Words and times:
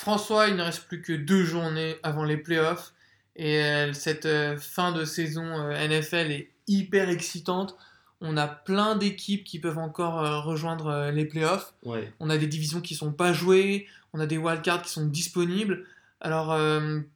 François, 0.00 0.48
il 0.48 0.56
ne 0.56 0.62
reste 0.62 0.84
plus 0.84 1.02
que 1.02 1.12
deux 1.12 1.44
journées 1.44 1.96
avant 2.02 2.24
les 2.24 2.38
playoffs. 2.38 2.94
Et 3.36 3.62
euh, 3.62 3.92
cette 3.92 4.24
euh, 4.24 4.56
fin 4.56 4.92
de 4.92 5.04
saison 5.04 5.44
euh, 5.44 5.88
NFL 5.88 6.30
est 6.30 6.48
hyper 6.66 7.10
excitante. 7.10 7.76
On 8.22 8.38
a 8.38 8.48
plein 8.48 8.96
d'équipes 8.96 9.44
qui 9.44 9.58
peuvent 9.58 9.76
encore 9.76 10.44
rejoindre 10.44 11.10
les 11.10 11.26
playoffs. 11.26 11.74
Ouais. 11.84 12.10
On 12.18 12.30
a 12.30 12.38
des 12.38 12.46
divisions 12.46 12.80
qui 12.80 12.94
sont 12.94 13.12
pas 13.12 13.34
jouées. 13.34 13.86
On 14.14 14.20
a 14.20 14.26
des 14.26 14.38
wildcards 14.38 14.82
qui 14.82 14.90
sont 14.90 15.06
disponibles. 15.06 15.86
Alors, 16.20 16.54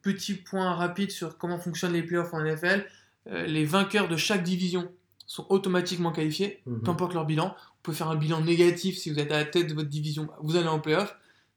petit 0.01 0.33
point 0.33 0.73
rapide 0.73 1.11
sur 1.11 1.37
comment 1.37 1.59
fonctionnent 1.59 1.93
les 1.93 2.01
playoffs 2.01 2.33
en 2.33 2.41
NFL. 2.43 2.85
Les 3.27 3.65
vainqueurs 3.65 4.07
de 4.07 4.17
chaque 4.17 4.41
division 4.41 4.91
sont 5.27 5.45
automatiquement 5.49 6.11
qualifiés, 6.11 6.61
Mhm. 6.65 6.81
peu 6.81 6.89
importe 6.89 7.13
leur 7.13 7.25
bilan. 7.25 7.49
Vous 7.49 7.81
pouvez 7.83 7.97
faire 7.97 8.09
un 8.09 8.15
bilan 8.15 8.41
négatif 8.41 8.97
si 8.97 9.11
vous 9.11 9.19
êtes 9.19 9.31
à 9.31 9.37
la 9.37 9.45
tête 9.45 9.67
de 9.67 9.75
votre 9.75 9.89
division, 9.89 10.27
vous 10.41 10.55
allez 10.55 10.67
en 10.67 10.79
playoff. 10.79 11.15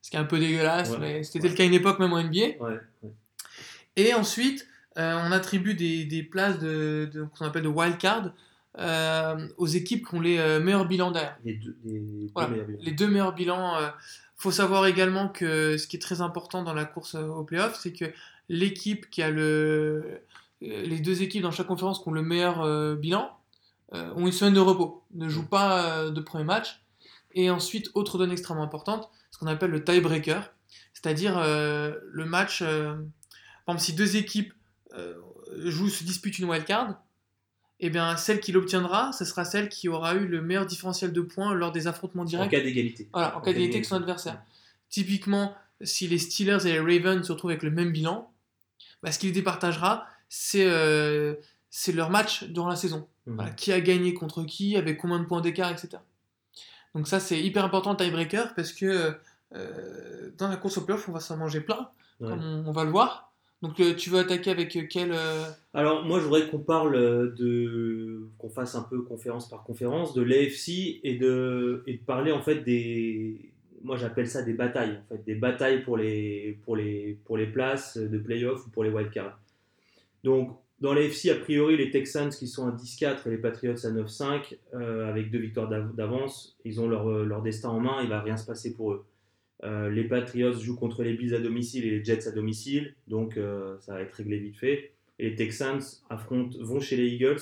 Ce 0.09 0.11
qui 0.11 0.17
est 0.17 0.21
un 0.21 0.25
peu 0.25 0.39
dégueulasse, 0.39 0.93
Ouais. 0.93 0.99
mais 1.01 1.23
c'était 1.23 1.43
Ouais. 1.45 1.51
le 1.51 1.55
cas 1.55 1.65
à 1.65 1.67
une 1.67 1.75
époque, 1.75 1.99
même 1.99 2.15
en 2.15 2.19
NBA. 2.19 2.65
Ouais. 2.65 2.81
Et 3.97 4.15
ensuite, 4.15 4.67
euh, 4.97 5.21
on 5.27 5.33
attribue 5.33 5.75
des, 5.75 6.07
des 6.07 6.23
places 6.23 6.59
de, 6.59 7.11
de- 7.13 7.25
qu'on 7.25 7.45
appelle 7.45 7.65
de 7.65 7.69
wildcard 7.69 8.31
euh, 8.79 9.47
aux 9.59 9.67
équipes 9.67 10.09
qui 10.09 10.15
ont 10.15 10.21
les 10.23 10.39
euh, 10.39 10.61
meilleurs 10.61 10.87
bilans 10.87 11.11
derrière. 11.11 11.37
Les 11.45 11.53
deux, 11.57 11.77
les 11.85 11.99
deux 12.01 12.31
Voilà, 12.33 12.49
meilleurs 12.49 12.67
bilans. 12.67 12.79
les 12.81 12.93
deux 12.93 13.07
meilleurs 13.09 13.35
bilans. 13.35 13.77
euh, 13.77 13.89
faut 14.39 14.51
savoir 14.51 14.87
également 14.87 15.29
que 15.29 15.77
ce 15.77 15.87
qui 15.87 15.97
est 15.97 16.01
très 16.01 16.23
important 16.23 16.63
dans 16.63 16.73
la 16.73 16.87
course 16.87 17.15
au 17.15 17.45
playoff, 17.45 17.79
c'est 17.79 17.93
que 17.93 18.07
l'équipe 18.49 19.11
qui 19.11 19.23
a 19.23 19.29
le. 19.31 20.23
Les 20.63 21.01
deux 21.01 21.21
équipes 21.23 21.43
dans 21.43 21.51
chaque 21.51 21.67
conférence 21.67 22.01
qui 22.03 22.09
ont 22.09 22.13
le 22.13 22.23
meilleur 22.23 22.97
bilan 22.97 23.31
ont 23.93 24.27
une 24.27 24.33
semaine 24.33 24.55
de 24.55 24.61
repos, 24.61 25.03
ne 25.15 25.29
jouent 25.29 25.47
pas 25.49 25.85
euh, 26.07 26.11
de 26.11 26.21
premier 26.23 26.45
match. 26.45 26.81
Et 27.35 27.51
ensuite, 27.51 27.91
autre 27.95 28.17
donnée 28.17 28.33
extrêmement 28.33 28.63
importante, 28.65 29.09
ce 29.39 29.45
qu'on 29.45 29.51
appelle 29.51 29.71
le 29.71 29.85
tiebreaker, 29.85 30.53
c'est-à-dire 30.95 31.39
euh, 31.39 31.95
le 32.11 32.25
match. 32.25 32.61
euh, 32.63 32.95
par 33.65 33.75
exemple, 33.77 33.81
si 33.81 33.93
deux 33.93 34.17
équipes 34.17 34.53
euh, 34.95 35.15
jouent, 35.65 35.89
se 35.91 36.03
disputent 36.03 36.39
une 36.41 36.49
wildcard, 36.51 37.01
eh 37.79 37.91
bien, 37.91 38.17
celle 38.17 38.41
qui 38.41 38.51
l'obtiendra, 38.51 39.13
ce 39.13 39.25
sera 39.25 39.45
celle 39.45 39.69
qui 39.69 39.89
aura 39.89 40.15
eu 40.17 40.27
le 40.27 40.43
meilleur 40.43 40.67
différentiel 40.67 41.13
de 41.13 41.21
points 41.21 41.55
lors 41.55 41.71
des 41.71 41.87
affrontements 41.87 42.23
En 42.23 42.27
directs. 42.27 42.51
cas 42.51 42.61
d'égalité. 42.61 43.09
Voilà, 43.13 43.37
en 43.37 43.41
cas 43.41 43.53
d'égalité 43.53 43.77
avec 43.77 43.85
son 43.85 43.95
adversaire. 43.97 44.43
Typiquement, 44.91 45.55
si 45.83 46.09
les 46.09 46.19
Steelers 46.19 46.67
et 46.67 46.73
les 46.73 46.81
Ravens 46.81 47.25
se 47.25 47.31
retrouvent 47.31 47.53
avec 47.53 47.63
le 47.63 47.71
même 47.71 47.93
bilan, 47.93 48.33
bah, 49.05 49.13
ce 49.13 49.21
qui 49.21 49.27
les 49.27 49.33
départagera, 49.33 50.07
c'est 50.29 50.67
euh, 50.67 51.35
c'est 51.71 51.93
leur 51.93 52.11
match 52.11 52.43
durant 52.45 52.69
la 52.69 52.75
saison. 52.77 53.07
Mhm. 53.27 53.35
Voilà, 53.37 53.51
qui 53.53 53.71
a 53.71 53.81
gagné 53.81 54.15
contre 54.15 54.43
qui, 54.43 54.77
avec 54.77 54.99
combien 54.99 55.21
de 55.21 55.27
points 55.27 55.41
d'écart, 55.41 55.71
etc. 55.71 55.99
Donc 56.97 57.07
ça, 57.07 57.21
c'est 57.21 57.41
hyper 57.41 57.65
important 57.65 57.93
le 57.93 57.97
tiebreaker 57.99 58.55
parce 58.57 58.73
que 58.73 59.15
euh, 59.55 60.31
dans 60.37 60.49
la 60.49 60.57
course 60.57 60.79
au 60.79 60.83
playoff, 60.83 61.09
on 61.09 61.13
va 61.13 61.21
s'en 61.21 61.37
manger 61.37 61.61
plein, 61.61 61.89
Ouais. 62.21 62.29
comme 62.29 62.41
on, 62.43 62.65
on 62.69 62.73
va 62.73 62.85
le 62.85 62.91
voir. 62.91 63.33
Donc 63.63 63.81
euh, 63.81 63.95
tu 63.95 64.11
veux 64.11 64.19
attaquer 64.19 64.51
avec 64.51 64.75
euh, 64.77 64.83
quel... 64.89 65.13
Alors, 65.75 66.05
moi, 66.05 66.19
je 66.21 66.25
voudrais 66.25 66.49
qu'on 66.49 66.59
parle 66.61 67.35
de. 67.35 68.29
qu'on 68.39 68.49
fasse 68.49 68.75
un 68.75 68.83
peu 68.83 69.03
conférence 69.03 69.49
par 69.49 69.63
conférence 69.65 70.15
de 70.15 70.23
l'AFC 70.23 71.01
et 71.03 71.17
de, 71.17 71.83
et 71.87 71.95
de 71.95 72.03
parler 72.03 72.33
en 72.33 72.41
fait 72.43 72.63
des. 72.63 73.53
Moi, 73.83 73.97
j'appelle 73.97 74.29
ça 74.29 74.43
des 74.43 74.55
batailles, 74.55 75.01
en 75.05 75.09
fait, 75.15 75.25
des 75.25 75.37
batailles 75.37 75.83
pour 75.85 75.97
les, 75.97 76.59
pour 76.65 76.75
les, 76.77 77.17
pour 77.25 77.37
les 77.37 77.47
places 77.47 77.97
de 77.97 78.19
playoff 78.19 78.67
ou 78.67 78.71
pour 78.71 78.83
les 78.83 78.91
wildcards. 78.91 79.39
Donc, 80.25 80.57
dans 80.81 80.93
l'AFC, 80.95 81.29
a 81.31 81.37
priori, 81.37 81.77
les 81.77 81.91
Texans 81.91 82.31
qui 82.31 82.49
sont 82.49 82.67
à 82.67 82.73
10-4 82.73 83.27
et 83.27 83.31
les 83.31 83.39
Patriots 83.39 83.87
à 83.87 83.91
9-5, 83.91 84.57
euh, 84.75 85.09
avec 85.09 85.31
deux 85.31 85.39
victoires 85.39 85.69
d'av- 85.69 85.95
d'avance, 85.95 86.57
ils 86.65 86.81
ont 86.81 86.89
leur, 86.89 87.09
leur 87.09 87.41
destin 87.43 87.69
en 87.69 87.79
main, 87.81 88.03
il 88.03 88.09
va 88.09 88.21
rien 88.21 88.37
se 88.37 88.47
passer 88.47 88.75
pour 88.75 88.93
eux. 88.93 89.05
Euh, 89.65 89.91
les 89.91 90.05
Patriots 90.05 90.53
jouent 90.59 90.77
contre 90.77 91.03
les 91.03 91.15
Bills 91.15 91.35
à 91.35 91.41
domicile 91.41 91.85
et 91.85 91.91
les 91.91 92.05
Jets 92.05 92.29
à 92.29 92.31
domicile, 92.31 92.95
donc 93.09 93.37
euh, 93.37 93.77
ça 93.81 93.95
va 93.95 94.03
être 94.03 94.13
réglé 94.13 94.39
vite 94.39 94.57
fait. 94.57 94.93
Et 95.19 95.31
les 95.31 95.35
Texans 95.35 95.81
affrontent, 96.11 96.57
vont 96.61 96.79
chez 96.81 96.97
les 96.97 97.09
Eagles 97.09 97.41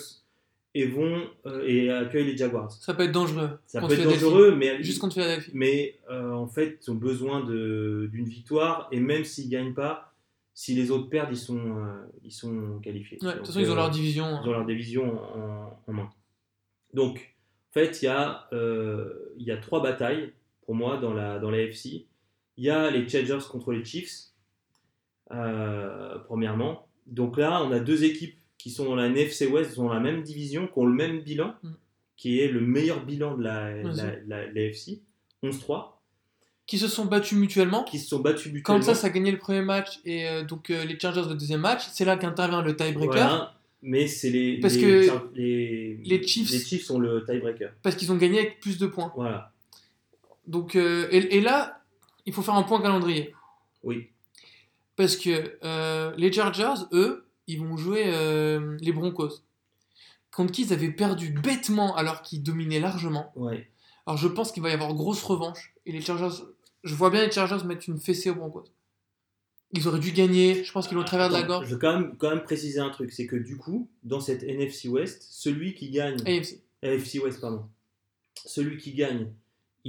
et 0.74 0.86
vont 0.86 1.28
euh, 1.44 1.62
et 1.66 1.90
accueillent 1.90 2.24
les 2.26 2.36
Jaguars. 2.36 2.72
Ça 2.72 2.94
peut 2.94 3.02
être 3.02 3.12
dangereux. 3.12 3.50
Ça 3.66 3.80
peut 3.82 3.92
être 3.92 4.04
dangereux, 4.04 4.54
mais, 4.56 4.82
Juste 4.82 4.98
contre 4.98 5.14
Philadelphie. 5.14 5.50
mais 5.52 5.98
en 6.10 6.46
fait, 6.46 6.78
ils 6.86 6.90
ont 6.90 6.94
besoin 6.94 7.40
d'une 7.44 8.24
victoire 8.28 8.88
et 8.92 9.00
même 9.00 9.24
s'ils 9.24 9.50
gagnent 9.50 9.74
pas, 9.74 10.14
si 10.54 10.74
les 10.74 10.90
autres 10.90 11.10
perdent, 11.10 11.32
ils 11.32 11.36
sont, 11.36 11.84
ils 12.24 12.32
sont 12.32 12.78
qualifiés. 12.82 13.18
Ouais, 13.20 13.26
de 13.26 13.30
toute 13.32 13.38
Donc, 13.40 13.46
façon, 13.48 13.60
ils 13.60 13.70
ont 13.70 13.74
leur 13.74 13.90
division. 13.90 14.24
hein. 14.24 14.40
ils 14.42 14.48
ont 14.48 14.52
leur 14.52 14.64
division 14.64 15.20
en, 15.36 15.78
en 15.86 15.92
main. 15.92 16.08
Donc, 16.94 17.34
en 17.70 17.72
fait, 17.74 18.00
il 18.00 18.06
y, 18.06 18.08
a, 18.08 18.48
il 19.36 19.44
y 19.46 19.50
a 19.50 19.58
trois 19.58 19.82
batailles 19.82 20.32
pour 20.66 20.74
moi 20.74 20.98
dans 20.98 21.14
la, 21.14 21.38
dans 21.38 21.50
la 21.50 21.60
FC. 21.62 22.06
Il 22.58 22.64
y 22.64 22.70
a 22.70 22.90
les 22.90 23.08
Chargers 23.08 23.38
contre 23.50 23.72
les 23.72 23.84
Chiefs, 23.84 24.32
euh, 25.32 26.18
premièrement. 26.26 26.86
Donc 27.06 27.36
là, 27.38 27.62
on 27.62 27.72
a 27.72 27.78
deux 27.80 28.04
équipes 28.04 28.36
qui 28.58 28.70
sont 28.70 28.84
dans 28.84 28.96
la 28.96 29.06
NFC 29.06 29.46
West, 29.46 29.74
qui 29.74 29.80
ont 29.80 29.88
la 29.88 30.00
même 30.00 30.22
division, 30.22 30.66
qui 30.66 30.72
ont 30.78 30.86
le 30.86 30.94
même 30.94 31.20
bilan, 31.20 31.54
Mm. 31.62 31.70
qui 32.16 32.40
est 32.40 32.48
le 32.48 32.60
meilleur 32.60 33.04
bilan 33.04 33.36
de 33.36 33.42
la, 33.44 33.82
Vas-y. 33.82 33.96
la, 33.96 34.16
la- 34.46 34.52
la 34.52 34.60
FC, 34.62 35.02
11-3, 35.42 36.02
Qui 36.66 36.78
se 36.78 36.88
sont 36.88 37.04
battus 37.04 37.38
mutuellement. 37.38 37.84
qui 37.84 37.98
se 37.98 38.08
sont 38.08 38.20
battus 38.20 38.52
mutuellement. 38.52 38.80
Kansas 38.84 39.04
a 39.04 39.10
gagné 39.10 39.30
le 39.30 39.38
premier 39.38 39.62
match 39.62 40.00
et 40.04 40.26
euh, 40.26 40.42
donc 40.42 40.70
euh, 40.70 40.84
les 40.84 40.98
Chargers 40.98 41.22
le 41.28 41.34
deuxième 41.36 41.60
match. 41.60 41.82
C'est 41.92 42.04
là 42.04 42.16
qu'intervient 42.16 42.62
le 42.62 42.74
tiebreaker. 42.74 43.06
Voilà. 43.12 43.52
Mais 43.82 44.08
c'est 44.08 44.30
les, 44.30 44.58
Parce 44.58 44.74
les, 44.74 44.80
que 44.80 45.02
Char- 45.06 45.26
les, 45.34 45.96
les 46.02 46.26
Chiefs- 46.26 46.50
les 46.50 46.58
Chiefs 46.58 46.84
sont 46.84 46.98
le 46.98 47.24
tiebreaker. 47.24 47.72
Parce 47.82 47.94
qu'ils 47.94 48.10
ont 48.10 48.16
gagné 48.16 48.38
avec 48.40 48.58
plus 48.58 48.78
de 48.78 48.86
points. 48.86 49.12
Voilà. 49.14 49.52
Donc, 50.46 50.76
euh, 50.76 51.08
et, 51.10 51.36
et 51.36 51.40
là, 51.40 51.82
il 52.24 52.32
faut 52.32 52.42
faire 52.42 52.54
un 52.54 52.62
point 52.62 52.80
calendrier. 52.80 53.34
Oui. 53.82 54.10
Parce 54.96 55.16
que 55.16 55.58
euh, 55.62 56.12
les 56.16 56.32
Chargers, 56.32 56.84
eux, 56.92 57.26
ils 57.46 57.60
vont 57.60 57.76
jouer 57.76 58.04
euh, 58.06 58.76
les 58.80 58.92
Broncos. 58.92 59.42
Contre 60.32 60.52
qui 60.52 60.62
ils 60.62 60.72
avaient 60.72 60.90
perdu 60.90 61.30
bêtement 61.30 61.96
alors 61.96 62.22
qu'ils 62.22 62.42
dominaient 62.42 62.80
largement. 62.80 63.32
Ouais. 63.36 63.70
Alors 64.06 64.18
je 64.18 64.28
pense 64.28 64.52
qu'il 64.52 64.62
va 64.62 64.70
y 64.70 64.72
avoir 64.72 64.94
grosse 64.94 65.22
revanche. 65.22 65.74
Et 65.86 65.92
les 65.92 66.00
Chargers, 66.00 66.44
je 66.84 66.94
vois 66.94 67.10
bien 67.10 67.24
les 67.24 67.30
Chargers 67.30 67.64
mettre 67.64 67.88
une 67.88 67.98
fessée 67.98 68.30
aux 68.30 68.34
Broncos. 68.34 68.64
Ils 69.72 69.88
auraient 69.88 70.00
dû 70.00 70.12
gagner, 70.12 70.62
je 70.62 70.72
pense 70.72 70.86
qu'ils 70.86 70.96
l'ont 70.96 71.04
travers 71.04 71.28
de 71.28 71.34
la 71.34 71.42
gorge. 71.42 71.66
Je 71.66 71.74
veux 71.74 71.80
quand 71.80 71.92
même, 71.92 72.16
quand 72.16 72.30
même 72.30 72.42
préciser 72.42 72.78
un 72.80 72.90
truc, 72.90 73.12
c'est 73.12 73.26
que 73.26 73.36
du 73.36 73.56
coup, 73.56 73.88
dans 74.04 74.20
cette 74.20 74.42
NFC 74.42 74.88
West, 74.88 75.26
celui 75.28 75.74
qui 75.74 75.90
gagne, 75.90 76.20
AFC. 76.26 76.60
AFC 76.82 77.22
West, 77.22 77.40
pardon, 77.40 77.66
celui 78.44 78.78
qui 78.78 78.94
gagne, 78.94 79.32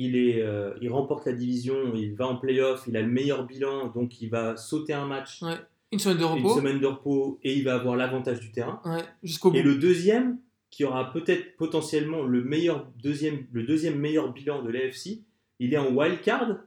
il, 0.05 0.15
est, 0.15 0.41
euh, 0.41 0.73
il 0.81 0.89
remporte 0.91 1.25
la 1.25 1.33
division, 1.33 1.93
il 1.95 2.13
va 2.15 2.27
en 2.27 2.35
playoff, 2.37 2.83
il 2.87 2.95
a 2.97 3.01
le 3.01 3.07
meilleur 3.07 3.45
bilan, 3.45 3.87
donc 3.87 4.21
il 4.21 4.29
va 4.29 4.55
sauter 4.57 4.93
un 4.93 5.05
match, 5.05 5.41
Ouais. 5.41 5.55
Une 5.91 5.99
semaine 5.99 6.17
de 6.17 6.23
une 6.23 6.29
repos. 6.43 6.55
semaine 6.55 6.79
de 6.79 6.85
repos, 6.85 7.39
et 7.43 7.53
il 7.55 7.63
va 7.63 7.75
avoir 7.75 7.95
l'avantage 7.95 8.39
du 8.41 8.51
terrain. 8.51 8.81
Ouais, 8.85 9.03
jusqu'au 9.23 9.51
bout. 9.51 9.57
Et 9.57 9.63
le 9.63 9.75
deuxième, 9.75 10.37
qui 10.69 10.83
aura 10.83 11.11
peut-être 11.13 11.55
potentiellement 11.55 12.23
le, 12.23 12.43
meilleur 12.43 12.85
deuxième, 13.01 13.45
le 13.53 13.63
deuxième 13.63 13.97
meilleur 13.97 14.33
bilan 14.33 14.61
de 14.63 14.69
l'AFC, 14.69 15.21
il 15.59 15.73
est 15.73 15.77
en 15.77 15.91
wild 15.93 16.21
card, 16.21 16.57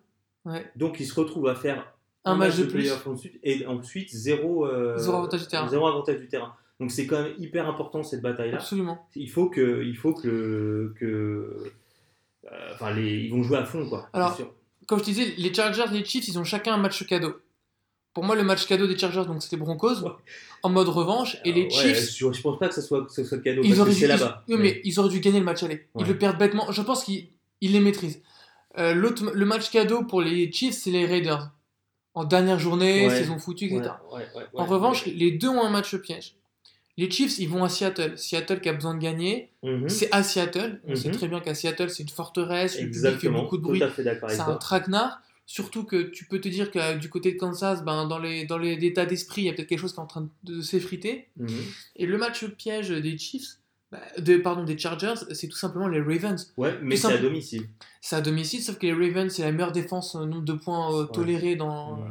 Ouais. 0.47 0.65
donc 0.75 0.99
il 1.01 1.05
se 1.07 1.21
retrouve 1.21 1.49
à 1.49 1.55
faire 1.55 1.93
Un 2.25 2.35
match 2.35 2.57
de 2.57 2.63
plus. 2.65 2.73
playoff 2.81 3.07
ensuite, 3.07 3.39
et 3.43 3.67
ensuite 3.67 4.09
zéro, 4.11 4.67
euh, 4.67 4.97
Zéro 4.97 5.19
avantage 5.19 5.43
du 5.43 5.47
terrain. 5.49 5.69
zéro 5.69 5.87
avantage 5.87 6.19
du 6.19 6.27
terrain. 6.29 6.55
Donc 6.81 6.91
c'est 6.91 7.07
quand 7.07 7.23
même 7.23 7.35
hyper 7.39 7.69
important 7.69 8.03
cette 8.03 8.23
bataille-là. 8.23 8.57
Absolument. 8.57 9.07
Il 9.15 9.29
faut 9.29 9.51
que, 9.51 9.83
il 9.85 9.97
faut 9.99 10.15
que, 10.15 10.95
que 10.99 11.71
enfin 12.75 12.91
les, 12.93 13.25
ils 13.25 13.31
vont 13.31 13.43
jouer 13.43 13.59
à 13.59 13.65
fond 13.65 13.87
quoi. 13.89 14.09
Alors, 14.13 14.37
sûr. 14.37 14.53
Comme 14.87 14.99
je 14.99 15.05
te 15.05 15.11
disais, 15.11 15.35
les 15.39 15.55
Chargers 15.55 15.85
et 15.93 15.99
les 15.99 16.05
Chiefs, 16.05 16.27
ils 16.29 16.39
ont 16.39 16.45
chacun 16.45 16.75
un 16.75 16.79
match 16.79 17.07
cadeau. 17.07 17.35
Pour 18.13 18.25
moi, 18.25 18.35
le 18.35 18.43
match 18.43 18.67
cadeau 18.67 18.89
des 18.89 18.99
Chargers, 18.99 19.25
donc 19.25 19.41
c'était 19.41 19.57
Broncos, 19.57 20.03
Ouais. 20.03 20.11
en 20.65 20.69
mode 20.71 20.89
revanche, 20.89 21.37
et 21.45 21.53
les 21.53 21.63
ouais, 21.65 21.71
Chiefs, 21.71 22.17
je, 22.17 22.33
je 22.33 22.41
pense 22.43 22.59
pas 22.59 22.67
que 22.69 22.75
ce 22.75 22.81
soit, 22.83 23.05
que 23.07 23.13
ce 23.13 23.23
soit 23.23 23.39
cadeau 23.39 23.63
ils 23.63 23.77
parce 23.77 23.89
que 23.89 23.95
c'est 23.95 24.07
ils- 24.07 24.09
là-bas. 24.09 24.43
oui, 24.49 24.57
mais 24.59 24.81
ils 24.83 24.99
auraient 24.99 25.09
dû 25.11 25.21
gagner 25.21 25.39
le 25.39 25.45
match 25.45 25.63
aller. 25.63 25.87
Ils 25.99 26.07
le 26.07 26.19
perdent 26.19 26.39
bêtement. 26.39 26.73
Je 26.73 26.83
pense 26.83 27.05
qu'ils 27.05 27.29
ils 27.61 27.71
les 27.73 27.79
maîtrisent. 27.81 28.21
Euh, 28.79 28.95
l'autre- 28.95 29.31
le 29.33 29.45
match 29.47 29.71
cadeau 29.71 30.03
pour 30.03 30.23
les 30.23 30.51
Chiefs, 30.51 30.75
c'est 30.75 30.91
les 30.91 31.07
Raiders. 31.07 31.51
En 32.15 32.25
dernière 32.25 32.59
journée, 32.59 33.09
saison 33.11 33.39
foutue, 33.39 33.67
etc. 33.67 33.91
En 34.55 34.65
revanche, 34.65 35.07
les 35.07 35.31
deux 35.31 35.49
ont 35.49 35.63
un 35.65 35.71
match 35.71 35.95
piège. 35.99 36.35
Les 37.01 37.11
Chiefs, 37.11 37.39
ils 37.39 37.49
vont 37.49 37.65
à 37.65 37.69
Seattle. 37.71 38.17
Seattle 38.19 38.61
qui 38.61 38.69
a 38.69 38.73
besoin 38.75 38.95
de 38.95 39.01
gagner, 39.01 39.51
Mhm. 39.63 39.89
c'est 39.89 40.09
à 40.13 40.23
Seattle. 40.23 40.81
On 40.87 40.91
Mhm. 40.91 40.97
sait 40.97 41.11
très 41.11 41.29
bien 41.29 41.41
qu'à 41.41 41.55
Seattle, 41.55 41.89
c'est 41.91 42.03
une 42.03 42.09
forteresse, 42.11 42.77
public 42.77 43.19
fait 43.19 43.29
beaucoup 43.31 43.57
de 43.57 43.63
bruit. 43.63 43.83
C'est 44.29 44.41
un 44.41 44.57
traquenard. 44.57 45.23
Surtout 45.47 45.85
que 45.85 46.03
tu 46.03 46.27
peux 46.27 46.41
te 46.41 46.49
dire 46.49 46.71
que 46.71 46.79
euh, 46.79 46.95
du 46.97 47.09
côté 47.09 47.33
de 47.33 47.37
Kansas, 47.39 47.83
ben, 47.85 48.07
dans 48.07 48.19
les 48.21 48.45
dans 48.45 48.59
les 48.59 48.73
états 48.85 49.07
d'esprit, 49.07 49.43
il 49.43 49.45
y 49.47 49.49
a 49.49 49.53
peut-être 49.53 49.67
quelque 49.69 49.81
chose 49.81 49.93
qui 49.93 49.99
est 49.99 50.03
en 50.03 50.07
train 50.07 50.29
de 50.45 50.61
s'effriter. 50.61 51.27
Mhm. 51.39 51.49
Et 51.97 52.07
le 52.07 52.19
match 52.19 52.45
piège 52.47 52.91
des 52.91 53.19
Chiefs, 53.19 53.57
de, 54.19 54.37
pardon, 54.37 54.63
des 54.63 54.79
Chargers, 54.79 55.15
c'est 55.33 55.49
tout 55.49 55.57
simplement 55.57 55.89
les 55.89 56.01
Ravens. 56.01 56.53
Ouais, 56.57 56.79
mais 56.83 56.95
c'est 56.97 57.13
à 57.13 57.19
domicile. 57.19 57.65
C'est 58.01 58.15
à 58.15 58.21
domicile, 58.21 58.61
sauf 58.63 58.79
que 58.79 58.87
les 58.87 58.93
Ravens, 58.93 59.33
c'est 59.33 59.43
la 59.43 59.51
meilleure 59.51 59.73
défense, 59.73 60.15
euh, 60.15 60.25
nombre 60.27 60.45
de 60.45 60.53
points 60.53 60.95
euh, 60.95 61.05
tolérés 61.07 61.57
dans, 61.57 61.97
Ouais. 61.97 62.05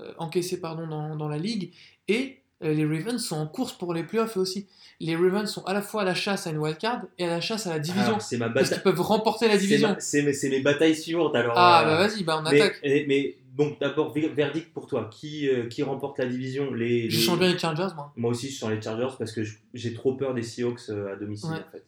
euh, 0.00 0.12
encaissés 0.16 0.58
pardon, 0.60 0.86
dans, 0.86 1.16
dans 1.16 1.28
la 1.28 1.36
ligue. 1.38 1.72
Et 2.08 2.38
les 2.60 2.84
Ravens 2.84 3.18
sont 3.24 3.36
en 3.36 3.46
course 3.46 3.72
pour 3.72 3.94
les 3.94 4.02
playoffs 4.02 4.36
aussi. 4.36 4.66
Les 5.00 5.14
Ravens 5.14 5.48
sont 5.48 5.64
à 5.64 5.72
la 5.72 5.80
fois 5.82 6.02
à 6.02 6.04
la 6.04 6.14
chasse 6.14 6.46
à 6.48 6.50
une 6.50 6.58
wildcard 6.58 7.02
et 7.18 7.24
à 7.24 7.28
la 7.28 7.40
chasse 7.40 7.68
à 7.68 7.70
la 7.70 7.78
division. 7.78 8.08
Alors, 8.08 8.22
c'est 8.22 8.36
ma 8.36 8.50
parce 8.50 8.70
qu'ils 8.70 8.82
peuvent 8.82 9.00
remporter 9.00 9.46
la 9.46 9.56
division. 9.56 9.94
C'est 10.00 10.22
mes, 10.22 10.60
batailles 10.60 10.96
suivantes 10.96 11.36
alors. 11.36 11.54
Ah 11.56 11.82
euh, 11.82 11.84
bah 11.86 12.08
vas-y, 12.08 12.24
bah 12.24 12.36
on 12.38 12.42
mais, 12.50 12.60
attaque. 12.60 12.80
mais 12.82 13.36
donc 13.54 13.78
d'abord, 13.78 14.12
ver- 14.12 14.32
verdict 14.34 14.72
pour 14.72 14.88
toi. 14.88 15.08
Qui, 15.12 15.48
euh, 15.48 15.66
qui 15.68 15.84
remporte 15.84 16.18
la 16.18 16.26
division? 16.26 16.72
Les, 16.74 17.08
Je 17.10 17.20
sens 17.20 17.38
bien 17.38 17.52
les 17.52 17.58
Chargers, 17.58 17.94
moi. 17.94 18.12
Moi 18.16 18.30
aussi, 18.32 18.50
je 18.50 18.58
sens 18.58 18.70
les 18.70 18.82
Chargers 18.82 19.14
parce 19.18 19.30
que 19.32 19.42
j'ai 19.72 19.94
trop 19.94 20.14
peur 20.14 20.34
des 20.34 20.42
Seahawks 20.42 20.88
euh, 20.88 21.12
à 21.12 21.16
domicile, 21.16 21.50
Ouais. 21.50 21.58
en 21.58 21.70
fait. 21.70 21.84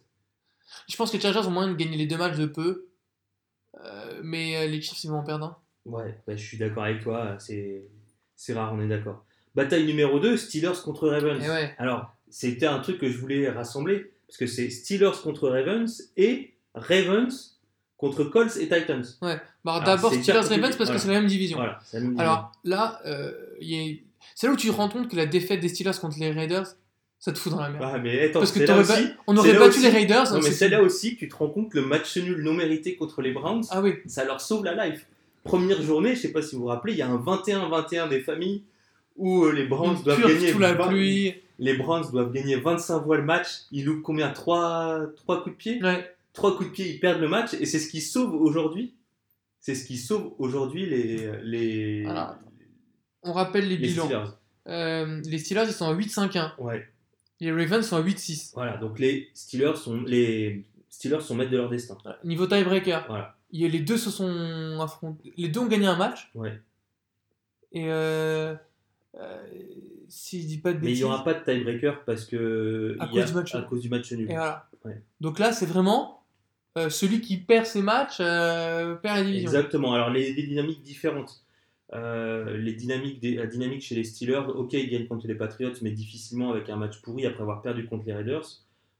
Je 0.87 0.95
pense 0.95 1.11
que 1.11 1.17
les 1.17 1.21
Chargers 1.21 1.45
ont 1.47 1.51
moyen 1.51 1.69
de 1.71 1.75
gagner 1.75 1.97
les 1.97 2.07
deux 2.07 2.17
matchs 2.17 2.37
de 2.37 2.45
peu. 2.45 2.87
Euh, 3.83 4.21
mais 4.23 4.55
euh, 4.55 4.67
les 4.67 4.81
Chiefs, 4.81 5.03
ils 5.03 5.09
vont 5.09 5.17
en 5.17 5.23
perdre 5.23 5.45
un. 5.45 5.57
Ouais, 5.85 6.17
bah, 6.25 6.35
je 6.35 6.43
suis 6.45 6.57
d'accord 6.57 6.83
avec 6.83 7.01
toi. 7.01 7.37
C'est 7.39 8.53
rare, 8.53 8.73
on 8.73 8.81
est 8.81 8.87
d'accord. 8.87 9.25
Bataille 9.55 9.85
numéro 9.85 10.19
2, 10.19 10.37
Steelers 10.37 10.81
contre 10.83 11.07
Ravens. 11.09 11.41
Ouais. 11.47 11.73
Alors, 11.77 12.13
c'était 12.29 12.67
un 12.67 12.79
truc 12.79 12.99
que 12.99 13.09
je 13.09 13.17
voulais 13.17 13.49
rassembler 13.49 14.11
parce 14.27 14.37
que 14.37 14.47
c'est 14.47 14.69
Steelers 14.69 15.11
contre 15.23 15.49
Ravens 15.49 16.09
et 16.17 16.53
Ravens 16.73 17.59
contre 17.97 18.23
Colts 18.23 18.55
et 18.57 18.67
Titans. 18.69 19.03
Ouais. 19.21 19.39
Bah, 19.65 19.81
D'abord 19.85 20.11
c'est 20.11 20.21
Steelers 20.23 20.39
hyper 20.39 20.43
Ravens 20.49 20.59
compliqué. 20.61 20.77
parce 20.77 20.89
que 20.91 20.97
c'est 20.97 21.07
la 21.09 21.19
même 21.19 21.27
division. 21.27 21.57
Voilà, 21.57 21.79
c'est 21.83 21.97
la 21.99 22.03
même 22.05 22.19
Alors 22.19 22.51
là, 22.63 22.99
euh, 23.05 23.31
a- 23.61 23.99
c'est 24.35 24.47
là 24.47 24.53
où 24.53 24.55
tu 24.55 24.67
te 24.67 24.71
rends 24.73 24.89
compte 24.89 25.09
que 25.09 25.15
la 25.15 25.25
défaite 25.25 25.59
des 25.59 25.67
Steelers 25.69 25.99
contre 25.99 26.17
les 26.19 26.31
Raiders, 26.31 26.65
ça 27.19 27.31
te 27.31 27.37
fout 27.37 27.51
dans 27.51 27.59
la 27.61 27.69
merde. 27.69 27.83
Ah, 27.85 27.99
mais 27.99 28.23
attends, 28.29 28.39
parce 28.39 28.51
que 28.53 28.61
là 28.63 28.77
aussi. 28.79 28.93
on 29.27 29.37
aurait 29.37 29.53
battu 29.53 29.69
aussi- 29.69 29.81
les 29.83 29.89
Raiders. 29.89 30.31
Non, 30.33 30.39
mais 30.41 30.49
c'est 30.51 30.69
là 30.69 30.81
aussi 30.81 31.13
que 31.15 31.19
tu 31.19 31.29
te 31.29 31.35
rends 31.35 31.49
compte 31.49 31.69
que 31.71 31.77
le 31.77 31.85
match 31.85 32.17
nul 32.17 32.41
non 32.41 32.53
mérité 32.53 32.95
contre 32.95 33.21
les 33.21 33.31
Browns, 33.33 33.63
Ah 33.69 33.81
oui. 33.81 33.95
ça 34.07 34.23
leur 34.25 34.41
sauve 34.41 34.63
la 34.63 34.87
life. 34.87 35.05
Première 35.43 35.81
journée, 35.81 36.15
je 36.15 36.21
sais 36.21 36.31
pas 36.31 36.41
si 36.41 36.55
vous 36.55 36.61
vous 36.61 36.67
rappelez, 36.67 36.93
il 36.93 36.99
y 36.99 37.01
a 37.03 37.07
un 37.09 37.17
21-21 37.17 38.07
des 38.07 38.21
familles 38.21 38.63
où 39.21 39.45
euh, 39.45 39.51
les 39.53 39.65
Browns 39.67 39.97
Une 39.97 40.03
doivent 40.03 40.21
gagner 40.27 40.51
sous 40.51 40.59
la 40.59 40.73
20 40.73 40.87
pluie. 40.87 41.35
Les 41.59 41.75
Browns 41.75 42.09
doivent 42.11 42.31
gagner 42.33 42.55
25 42.55 43.03
fois 43.03 43.17
le 43.17 43.23
match. 43.23 43.47
Ils 43.71 43.85
loupent 43.85 44.01
combien? 44.01 44.31
3, 44.31 45.11
coups 45.27 45.45
de 45.45 45.51
pied? 45.51 45.81
Ouais. 45.83 46.11
3 46.33 46.57
coups 46.57 46.69
de 46.69 46.73
pied, 46.73 46.89
ils 46.89 46.99
perdent 46.99 47.21
le 47.21 47.27
match. 47.29 47.53
Et 47.53 47.65
c'est 47.67 47.77
ce 47.79 47.87
qui 47.87 48.01
sauve 48.01 48.33
aujourd'hui. 48.33 48.95
C'est 49.59 49.75
ce 49.75 49.85
qui 49.85 49.97
sauve 49.97 50.33
aujourd'hui 50.39 50.87
les, 50.87 51.29
les, 51.43 52.05
Alors, 52.07 52.35
On 53.21 53.31
rappelle 53.31 53.67
les 53.67 53.77
les 53.77 53.87
bilans. 53.89 54.05
Steelers. 54.05 54.29
Euh, 54.67 55.21
les 55.23 55.37
Steelers, 55.37 55.65
ils 55.67 55.73
sont 55.73 55.85
à 55.85 55.93
8-5-1. 55.93 56.53
Ouais. 56.57 56.87
Les 57.39 57.51
Ravens 57.51 57.85
sont 57.85 57.97
à 57.97 58.01
8-6. 58.01 58.53
Voilà. 58.55 58.77
Donc 58.77 58.97
les 58.97 59.29
Steelers 59.35 59.75
sont, 59.75 60.01
les 60.01 60.65
Steelers 60.89 61.21
sont 61.21 61.35
maîtres 61.35 61.51
de 61.51 61.57
leur 61.57 61.69
destin. 61.69 61.95
Voilà. 62.03 62.17
Niveau 62.23 62.47
tiebreaker, 62.47 63.05
Voilà. 63.07 63.35
les 63.51 63.79
deux 63.79 63.97
se 63.97 64.09
sont 64.09 64.79
affrontés. 64.81 65.31
Les 65.37 65.49
deux 65.49 65.59
ont 65.59 65.67
gagné 65.67 65.85
un 65.85 65.95
match. 65.95 66.31
Ouais. 66.33 66.59
Et 67.71 67.85
euh, 67.89 68.55
euh, 69.19 69.43
si 70.07 70.41
je 70.41 70.47
dis 70.47 70.57
pas 70.59 70.71
de 70.73 70.77
Mais 70.79 70.83
il 70.83 70.85
bêtises. 70.87 70.99
n'y 70.99 71.03
aura 71.05 71.23
pas 71.23 71.33
de 71.33 71.43
tiebreaker 71.43 72.03
parce 72.05 72.25
que 72.25 72.95
À 72.99 73.07
il 73.11 73.15
y 73.15 73.19
a- 73.19 73.23
cause 73.23 73.31
du 73.31 73.35
match 73.37 73.55
à 73.55 73.59
nul. 73.59 73.67
cause 73.67 73.81
du 73.81 73.89
match 73.89 74.11
nul. 74.13 74.21
Et 74.31 74.33
voilà. 74.35 74.69
Ouais. 74.85 75.01
Donc 75.19 75.39
là, 75.39 75.51
c'est 75.51 75.65
vraiment 75.65 76.23
euh, 76.77 76.89
celui 76.89 77.19
qui 77.21 77.37
perd 77.37 77.65
ses 77.65 77.81
matchs 77.81 78.17
euh, 78.21 78.95
perd 78.95 79.17
la 79.17 79.23
division. 79.23 79.49
Exactement. 79.49 79.93
Alors 79.93 80.09
les, 80.09 80.33
les 80.33 80.43
dynamiques 80.43 80.81
différentes. 80.81 81.43
Euh, 81.93 82.55
les 82.55 82.73
dynamiques 82.73 83.19
des- 83.19 83.35
la 83.35 83.47
dynamique 83.47 83.81
chez 83.81 83.95
les 83.95 84.05
Steelers, 84.05 84.43
ok, 84.55 84.71
ils 84.73 84.89
gagnent 84.89 85.07
contre 85.07 85.27
les 85.27 85.35
Patriots, 85.35 85.73
mais 85.81 85.91
difficilement 85.91 86.49
avec 86.51 86.69
un 86.69 86.77
match 86.77 87.01
pourri 87.01 87.25
après 87.25 87.41
avoir 87.41 87.61
perdu 87.61 87.85
contre 87.85 88.05
les 88.05 88.13
Raiders. 88.13 88.45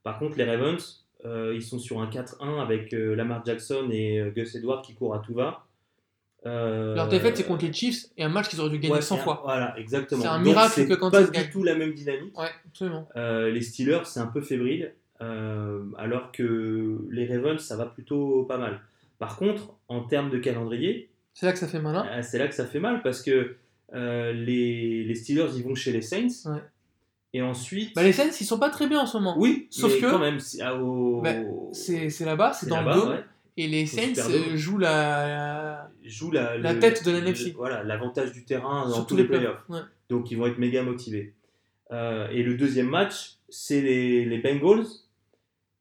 Par 0.03 0.19
contre, 0.19 0.37
les 0.37 0.43
Ravens, 0.43 1.05
ils 1.23 1.61
sont 1.63 1.79
sur 1.79 2.01
un 2.01 2.07
4-1 2.09 2.59
avec 2.61 2.91
Lamar 2.91 3.45
Jackson 3.45 3.87
et 3.91 4.21
Gus 4.35 4.55
Edwards 4.55 4.81
qui 4.81 4.93
courent 4.93 5.13
à 5.15 5.19
tout 5.19 5.33
va. 5.35 5.65
Euh, 6.45 6.95
Leur 6.95 7.07
défaite, 7.07 7.37
c'est 7.37 7.43
contre 7.45 7.65
les 7.65 7.71
Chiefs 7.73 8.07
et 8.17 8.23
un 8.23 8.29
match 8.29 8.49
qu'ils 8.49 8.59
auraient 8.59 8.71
dû 8.71 8.79
gagner 8.79 8.95
ouais, 8.95 9.01
100 9.01 9.15
c'est 9.15 9.21
un- 9.21 9.23
fois. 9.23 9.41
Voilà, 9.43 9.77
exactement. 9.77 10.21
C'est 10.21 10.27
un 10.27 10.37
Donc, 10.37 10.47
miracle 10.47 10.71
c'est 10.73 10.87
que 10.87 10.93
quand 10.95 11.11
pas 11.11 11.21
ils 11.21 11.25
du 11.27 11.31
gagnent. 11.31 11.49
tout 11.51 11.63
la 11.63 11.75
même 11.75 11.93
dynamique. 11.93 12.37
Ouais, 12.37 12.49
absolument. 12.67 13.07
Euh, 13.15 13.51
les 13.51 13.61
Steelers, 13.61 14.01
c'est 14.05 14.19
un 14.19 14.25
peu 14.27 14.41
fébrile, 14.41 14.93
euh, 15.21 15.83
alors 15.99 16.31
que 16.31 16.97
les 17.11 17.27
Ravens, 17.27 17.59
ça 17.59 17.75
va 17.77 17.85
plutôt 17.85 18.43
pas 18.45 18.57
mal. 18.57 18.79
Par 19.19 19.35
contre, 19.37 19.75
en 19.87 20.01
termes 20.01 20.31
de 20.31 20.39
calendrier, 20.39 21.09
C'est 21.33 21.45
là 21.45 21.51
que 21.53 21.59
ça 21.59 21.67
fait 21.67 21.79
malin. 21.79 22.07
euh, 22.11 22.21
c'est 22.23 22.39
là 22.39 22.47
que 22.47 22.55
ça 22.55 22.65
fait 22.65 22.79
mal 22.79 23.03
parce 23.03 23.21
que 23.21 23.55
les, 23.93 25.03
les 25.03 25.15
Steelers, 25.15 25.49
ils 25.55 25.63
vont 25.63 25.75
chez 25.75 25.91
les 25.91 26.01
Saints. 26.01 26.27
Ouais. 26.51 26.61
Et 27.33 27.41
ensuite. 27.41 27.95
Bah, 27.95 28.03
les 28.03 28.11
Saints, 28.11 28.29
ils 28.41 28.45
sont 28.45 28.59
pas 28.59 28.69
très 28.69 28.87
bien 28.87 28.99
en 28.99 29.05
ce 29.05 29.17
moment. 29.17 29.35
oui, 29.37 29.67
sauf 29.69 29.93
mais 29.93 29.99
que- 30.01 30.11
quand 30.11 30.19
même, 30.19 30.39
c'est 30.39 30.67
au- 30.71 31.21
Bah, 31.21 31.29
C'est 31.71 32.25
là-bas, 32.25 32.51
c'est 32.53 32.67
dans 32.67 32.81
le 32.81 33.09
ouais. 33.09 33.23
Et 33.63 33.67
les 33.67 33.85
Saints 33.85 34.13
jouent 34.55 34.77
la. 34.79 35.89
Joue 36.03 36.31
la, 36.31 36.57
La 36.57 36.73
le- 36.73 36.79
tête 36.79 37.05
de 37.05 37.11
la 37.11 37.19
NFC. 37.19 37.51
Voilà, 37.55 37.83
l'avantage 37.83 38.31
du 38.31 38.43
terrain 38.43 38.87
dans 38.87 38.95
sur 38.95 39.05
tous 39.07 39.15
les 39.15 39.25
playoffs. 39.25 39.63
Ouais. 39.69 39.81
Donc 40.09 40.31
ils 40.31 40.37
vont 40.37 40.47
être 40.47 40.57
méga 40.57 40.81
motivés. 40.83 41.35
Euh, 41.91 42.27
et 42.29 42.41
le 42.43 42.55
deuxième 42.55 42.87
match, 42.87 43.35
c'est 43.49 43.81
les, 43.81 44.25
les 44.25 44.37
Bengals. 44.39 44.85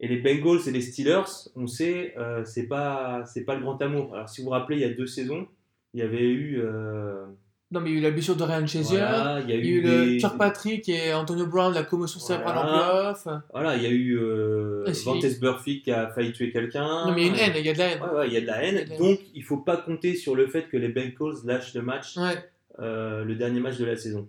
Et 0.02 0.08
les 0.08 0.16
Bengals 0.18 0.60
et 0.66 0.70
les 0.70 0.80
Steelers, 0.80 1.48
on 1.56 1.66
sait, 1.66 2.14
euh, 2.18 2.42
c'est 2.44 2.66
pas 2.66 3.24
pas 3.46 3.54
le 3.54 3.60
grand 3.60 3.80
amour. 3.82 4.14
Alors 4.14 4.28
si 4.28 4.40
vous 4.40 4.46
vous 4.46 4.50
rappelez, 4.50 4.76
il 4.78 4.82
y 4.82 4.84
a 4.84 4.94
deux 4.94 5.06
saisons, 5.06 5.46
il 5.94 6.00
y 6.00 6.02
avait 6.02 6.28
eu 6.28 6.58
euh, 6.60 7.24
Non, 7.72 7.80
mais 7.80 7.90
il 7.90 7.92
y 7.94 7.96
a 7.96 8.00
eu 8.00 8.02
la 8.02 8.10
blessure 8.10 8.34
de 8.34 8.42
Ryan 8.42 8.64
voilà, 8.66 9.40
il 9.42 9.48
y 9.48 9.52
a 9.52 9.56
Il 9.56 9.64
y 9.64 9.68
a 9.68 9.70
eu 9.70 9.76
eu 9.76 9.80
le 9.82 10.18
Kirkpatrick 10.18 10.88
et 10.88 11.14
Antonio 11.14 11.46
Brown, 11.46 11.72
la 11.72 11.84
commotion 11.84 12.18
cérébrale 12.18 12.58
en 12.58 12.62
Voilà. 12.62 13.14
playoff. 13.14 13.28
voilà, 13.52 13.76
il 13.76 13.82
y 13.84 13.86
a 13.86 13.90
eu 13.90 14.18
euh, 14.18 14.84
Ah, 14.88 14.92
si. 14.94 15.04
Vantez 15.04 15.34
Burfict 15.40 15.84
qui 15.84 15.92
a 15.92 16.08
failli 16.08 16.32
tuer 16.32 16.50
quelqu'un. 16.50 17.06
Non, 17.06 17.12
mais 17.14 17.26
il 17.26 17.26
y 17.26 17.28
a 17.28 17.32
une 17.32 17.38
haine, 17.38 17.52
il 17.56 17.66
y 17.66 17.68
a 17.68 17.72
de 17.72 17.78
la 17.78 17.86
haine. 17.92 18.02
Ouais, 18.02 18.16
ouais, 18.18 18.26
il 18.28 18.32
y 18.34 18.36
a 18.38 18.40
de 18.40 18.46
la 18.46 18.64
haine. 18.64 18.74
De 18.74 18.80
la 18.80 18.94
haine. 18.94 18.98
Donc 18.98 19.20
il 19.34 19.44
faut 19.44 19.58
pas 19.58 19.76
compter 19.76 20.16
sur 20.16 20.34
le 20.34 20.48
fait 20.48 20.68
que 20.68 20.76
les 20.76 20.88
Bengals 20.88 21.36
lâchent 21.44 21.74
le 21.74 21.82
match 21.82 22.16
Ouais. 22.16 22.44
euh, 22.80 23.22
le 23.24 23.36
dernier 23.36 23.60
match 23.60 23.78
de 23.78 23.84
la 23.84 23.96
saison. 23.96 24.28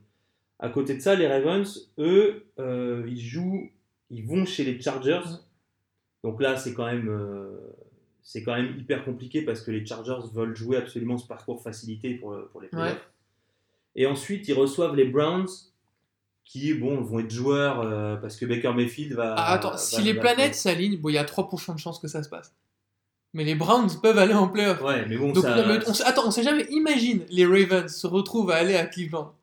À 0.59 0.69
côté 0.69 0.93
de 0.95 0.99
ça, 1.01 1.15
les 1.15 1.27
Ravens, 1.27 1.89
eux, 1.97 2.45
euh, 2.59 3.03
ils 3.07 3.19
jouent, 3.19 3.71
ils 4.11 4.23
vont 4.23 4.45
chez 4.45 4.63
les 4.63 4.79
Chargers. 4.79 5.21
Donc 6.23 6.39
là, 6.43 6.55
c'est 6.57 6.75
quand 6.75 6.85
même, 6.85 7.09
euh, 7.09 7.57
c'est 8.21 8.43
quand 8.43 8.53
même 8.53 8.75
hyper 8.77 9.03
compliqué 9.03 9.41
parce 9.41 9.61
que 9.61 9.71
les 9.71 9.83
Chargers 9.83 10.19
veulent 10.31 10.55
jouer 10.55 10.77
absolument 10.77 11.17
ce 11.17 11.25
parcours 11.27 11.63
facilité 11.63 12.13
pour, 12.13 12.37
pour 12.51 12.61
les 12.61 12.67
playoffs. 12.67 13.07
Et 13.95 14.05
ensuite, 14.05 14.47
ils 14.47 14.53
reçoivent 14.53 14.95
les 14.95 15.05
Browns, 15.05 15.47
qui 16.45 16.73
bon 16.73 17.01
vont 17.01 17.19
être 17.19 17.31
joueurs 17.31 17.81
euh, 17.81 18.15
parce 18.17 18.35
que 18.37 18.45
Baker 18.45 18.73
Mayfield 18.73 19.13
va. 19.13 19.35
Ah, 19.37 19.53
attends, 19.53 19.71
va- 19.71 19.77
si 19.77 19.97
va- 19.97 20.01
les 20.03 20.13
va- 20.13 20.21
planètes 20.21 20.55
s'alignent, 20.55 20.97
bon, 20.97 21.09
il 21.09 21.15
y 21.15 21.17
a 21.17 21.23
3% 21.23 21.73
de 21.75 21.79
chances 21.79 21.99
que 21.99 22.07
ça 22.07 22.23
se 22.23 22.29
passe. 22.29 22.53
Mais 23.33 23.45
les 23.45 23.55
Browns 23.55 23.89
peuvent 24.01 24.17
aller 24.17 24.33
en 24.33 24.49
playoff. 24.49 24.81
Ouais, 24.81 25.05
mais 25.07 25.15
bon, 25.15 25.31
Donc, 25.31 25.43
ça, 25.43 25.55
mais 25.65 25.79
on, 25.87 25.91
attends, 26.05 26.27
on 26.27 26.31
sait 26.31 26.43
jamais, 26.43 26.65
imagine 26.69 27.23
les 27.29 27.45
Ravens 27.45 27.87
se 27.87 28.05
retrouvent 28.07 28.51
à 28.51 28.55
aller 28.55 28.75
à 28.75 28.85
Cleveland 28.85 29.33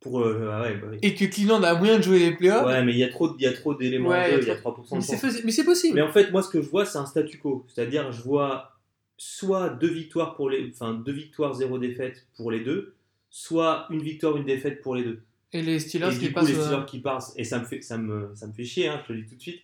pour, 0.00 0.22
euh, 0.22 0.50
ah 0.52 0.62
ouais, 0.62 0.74
bah 0.76 0.86
oui. 0.90 0.98
et 1.02 1.14
que 1.14 1.26
Cleveland 1.26 1.62
a 1.62 1.74
moyen 1.74 1.98
de 1.98 2.02
jouer 2.02 2.18
les 2.18 2.32
playoffs. 2.34 2.66
Ouais, 2.66 2.82
mais 2.82 2.92
il 2.92 2.98
y 2.98 3.04
a 3.04 3.08
trop, 3.10 3.36
y 3.38 3.46
a 3.46 3.52
trop 3.52 3.74
d'éléments 3.74 4.08
Ouais, 4.08 4.30
il 4.30 4.32
y 4.32 4.34
a 4.34 4.36
jeu, 4.38 4.42
il 4.44 4.48
y 4.48 4.50
a 4.50 4.56
trop- 4.56 4.70
3% 4.72 4.94
mais 4.96 5.00
de 5.00 5.04
c'est 5.30 5.44
mais 5.44 5.52
c'est 5.52 5.64
possible. 5.64 5.94
Mais 5.94 6.02
en 6.02 6.10
fait, 6.10 6.30
moi, 6.32 6.42
ce 6.42 6.48
que 6.48 6.62
je 6.62 6.68
vois, 6.68 6.86
c'est 6.86 6.98
un 6.98 7.04
statu 7.06 7.38
quo. 7.38 7.66
C'est-à-dire, 7.68 8.10
je 8.10 8.22
vois 8.22 8.72
soit 9.18 9.68
deux 9.68 9.90
victoires 9.92 10.34
pour 10.34 10.48
les, 10.48 10.70
enfin 10.74 10.94
deux 10.94 11.12
victoires, 11.12 11.52
zéro 11.54 11.78
défaite 11.78 12.26
pour 12.36 12.50
les 12.50 12.60
deux, 12.60 12.94
soit 13.30 13.86
une 13.90 14.02
victoire, 14.02 14.36
une 14.36 14.44
défaite 14.44 14.82
pour 14.82 14.94
les 14.96 15.04
deux. 15.04 15.22
Et 15.52 15.62
les 15.62 15.78
Steelers 15.80 16.14
et 16.14 16.18
qui 16.18 16.30
passent. 16.30 16.48
les 16.48 16.58
euh, 16.58 16.62
Steelers 16.64 16.86
qui 16.86 16.98
passent, 17.00 17.32
et 17.36 17.44
ça 17.44 17.58
me 17.58 17.64
fait, 17.64 17.80
ça 17.80 17.96
me, 17.98 18.30
ça 18.34 18.46
me 18.46 18.52
fait 18.52 18.64
chier, 18.64 18.88
hein, 18.88 19.00
je 19.02 19.08
te 19.08 19.12
le 19.12 19.22
dis 19.22 19.28
tout 19.30 19.36
de 19.36 19.40
suite, 19.40 19.62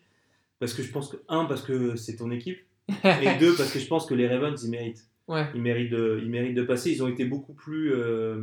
parce 0.59 0.73
que 0.75 0.83
je 0.83 0.91
pense 0.91 1.09
que 1.11 1.17
un, 1.29 1.45
parce 1.45 1.63
que 1.63 1.95
c'est 1.97 2.17
ton 2.17 2.31
équipe, 2.31 2.59
et 3.05 3.39
deux, 3.39 3.55
parce 3.57 3.73
que 3.73 3.79
je 3.79 3.87
pense 3.87 4.07
que 4.07 4.15
les 4.15 4.27
Ravens, 4.29 4.61
ils 4.65 4.71
méritent, 4.71 5.05
ouais. 5.29 5.47
ils 5.55 5.61
méritent 5.63 5.91
de, 5.91 6.21
ils 6.23 6.31
méritent 6.31 6.55
de 6.55 6.63
passer. 6.63 6.91
Ils 6.93 7.03
ont 7.03 7.09
été 7.09 7.25
beaucoup 7.25 7.53
plus, 7.55 7.93
euh, 7.93 8.43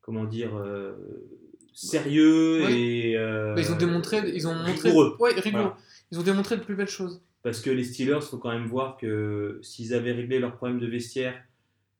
comment 0.00 0.24
dire, 0.24 0.56
euh, 0.56 0.92
sérieux 1.72 2.64
Ouais. 2.64 2.80
et. 2.80 3.16
euh, 3.16 3.54
Bah, 3.54 3.60
ils 3.60 3.72
ont 3.72 3.76
démontré, 3.76 4.18
ils 4.34 4.46
ont 4.48 4.54
montré, 4.54 4.88
rigoureux. 4.88 5.16
ouais, 5.20 5.32
rigoureux. 5.34 5.62
Voilà. 5.62 5.76
Ils 6.12 6.18
ont 6.18 6.22
démontré 6.22 6.56
de 6.56 6.62
plus 6.62 6.74
belles 6.76 6.88
choses. 6.88 7.22
Parce 7.42 7.60
que 7.60 7.70
les 7.70 7.84
Steelers, 7.84 8.20
faut 8.22 8.38
quand 8.38 8.52
même 8.52 8.66
voir 8.66 8.96
que 8.96 9.58
s'ils 9.62 9.92
avaient 9.94 10.12
réglé 10.12 10.38
leurs 10.38 10.56
problèmes 10.56 10.78
de 10.80 10.86
vestiaire, 10.86 11.34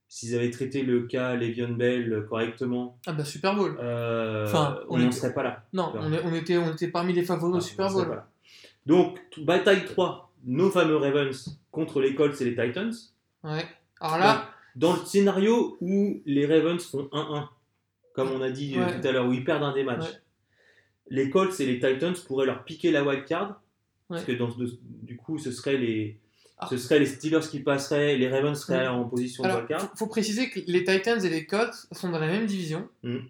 s'ils 0.07 0.35
avaient 0.35 0.49
traité 0.51 0.81
le 0.83 1.01
cas 1.03 1.35
Le'Veon 1.35 1.73
Bell 1.73 2.25
correctement, 2.29 2.97
Ah 3.05 3.13
bah 3.13 3.25
Super 3.25 3.55
Bowl. 3.55 3.77
euh, 3.79 4.45
Enfin, 4.47 4.79
on 4.89 4.97
n'en 4.97 5.11
serait 5.11 5.33
pas 5.33 5.43
là. 5.43 5.65
Non, 5.73 5.91
on, 5.95 6.13
est- 6.13 6.21
on 6.23 6.33
était, 6.33 6.57
on 6.57 6.71
était 6.73 6.87
parmi 6.89 7.13
les 7.13 7.23
favoris 7.23 7.51
Non, 7.53 7.57
au 7.57 7.61
Super 7.61 7.91
Bowl. 7.91 8.07
pas 8.07 8.15
là. 8.15 8.27
Donc, 8.85 9.17
bataille 9.37 9.83
3, 9.85 10.31
nos 10.45 10.69
fameux 10.69 10.97
Ravens 10.97 11.59
contre 11.71 12.01
les 12.01 12.13
Colts 12.15 12.39
et 12.41 12.45
les 12.45 12.55
Titans. 12.55 12.93
Ouais. 13.43 13.65
Alors 13.99 14.17
là, 14.19 14.49
Dans 14.75 14.93
le 14.93 14.99
scénario 15.05 15.77
où 15.81 16.21
les 16.25 16.45
Ravens 16.45 16.83
font 16.85 17.09
1-1, 17.11 17.47
comme 18.13 18.29
on 18.31 18.41
a 18.41 18.51
dit 18.51 18.75
euh, 18.77 18.85
Ouais. 18.85 19.01
tout 19.01 19.07
à 19.07 19.11
l'heure, 19.11 19.25
où 19.27 19.33
ils 19.33 19.43
perdent 19.43 19.63
un 19.63 19.73
des 19.73 19.83
matchs, 19.83 20.01
Ouais. 20.03 20.19
les 21.09 21.29
Colts 21.29 21.59
et 21.59 21.65
les 21.65 21.79
Titans 21.79 22.13
pourraient 22.27 22.45
leur 22.45 22.63
piquer 22.63 22.91
la 22.91 23.03
wild 23.03 23.25
card. 23.25 23.61
Parce 24.07 24.23
que 24.23 24.33
dans, 24.33 24.49
du 25.01 25.17
coup, 25.17 25.39
ce 25.39 25.51
serait 25.51 25.77
les, 25.77 26.19
Ah. 26.57 26.67
ce 26.69 26.77
serait 26.77 26.99
les 26.99 27.05
Steelers 27.05 27.47
qui 27.49 27.59
passeraient, 27.59 28.17
les 28.17 28.29
Ravens 28.29 28.57
seraient 28.59 28.81
Ouais. 28.83 28.87
en 28.87 29.03
position 29.05 29.43
de 29.43 29.47
alors, 29.49 29.59
wild 29.59 29.69
card. 29.69 29.81
faut, 29.91 29.97
faut 29.97 30.07
préciser 30.07 30.49
que 30.49 30.59
les 30.67 30.83
Titans 30.85 31.23
et 31.23 31.29
les 31.29 31.45
Colts 31.45 31.87
sont 31.91 32.09
dans 32.09 32.19
la 32.19 32.27
même 32.27 32.45
division. 32.45 32.87
Mhm. 33.03 33.27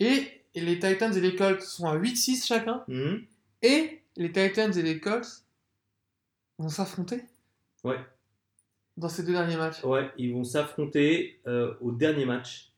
Et, 0.00 0.42
et 0.54 0.60
les 0.60 0.78
Titans 0.78 1.16
et 1.16 1.20
les 1.20 1.36
Colts 1.36 1.62
sont 1.62 1.86
à 1.86 1.96
8-6 1.96 2.44
chacun. 2.46 2.82
Mhm. 2.88 3.22
Et 3.62 4.00
les 4.16 4.32
Titans 4.32 4.76
et 4.76 4.82
les 4.82 4.98
Colts 4.98 5.44
vont 6.58 6.68
s'affronter. 6.68 7.22
Ouais. 7.84 7.98
Dans 8.96 9.08
ces 9.08 9.22
deux 9.22 9.32
derniers 9.32 9.56
matchs. 9.56 9.82
Ouais, 9.84 10.10
ils 10.18 10.32
vont 10.32 10.44
s'affronter 10.44 11.40
euh, 11.46 11.74
au 11.80 11.92
dernier 11.92 12.24
match. 12.26 12.72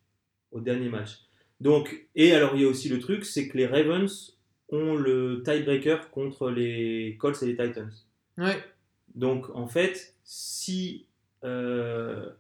Au 0.51 0.61
dernier 0.61 0.89
match. 0.91 1.19
Donc, 1.61 2.07
et 2.15 2.33
alors 2.35 2.55
il 2.57 2.63
y 2.63 2.65
a 2.65 2.69
aussi 2.69 2.89
le 2.89 2.99
truc, 2.99 3.25
c'est 3.25 3.49
que 3.49 3.57
les 3.57 3.67
Ravens 3.67 4.37
ont 4.69 4.95
le 4.97 5.43
tiebreaker 5.45 6.11
contre 6.11 6.51
les 6.51 7.17
Colts 7.19 7.43
et 7.43 7.47
les 7.47 7.57
Titans. 7.57 7.91
Ouais. 8.37 8.63
Donc 9.15 9.51
en 9.55 9.67
fait, 9.67 10.15
si, 10.25 11.07
euh, 11.45 12.31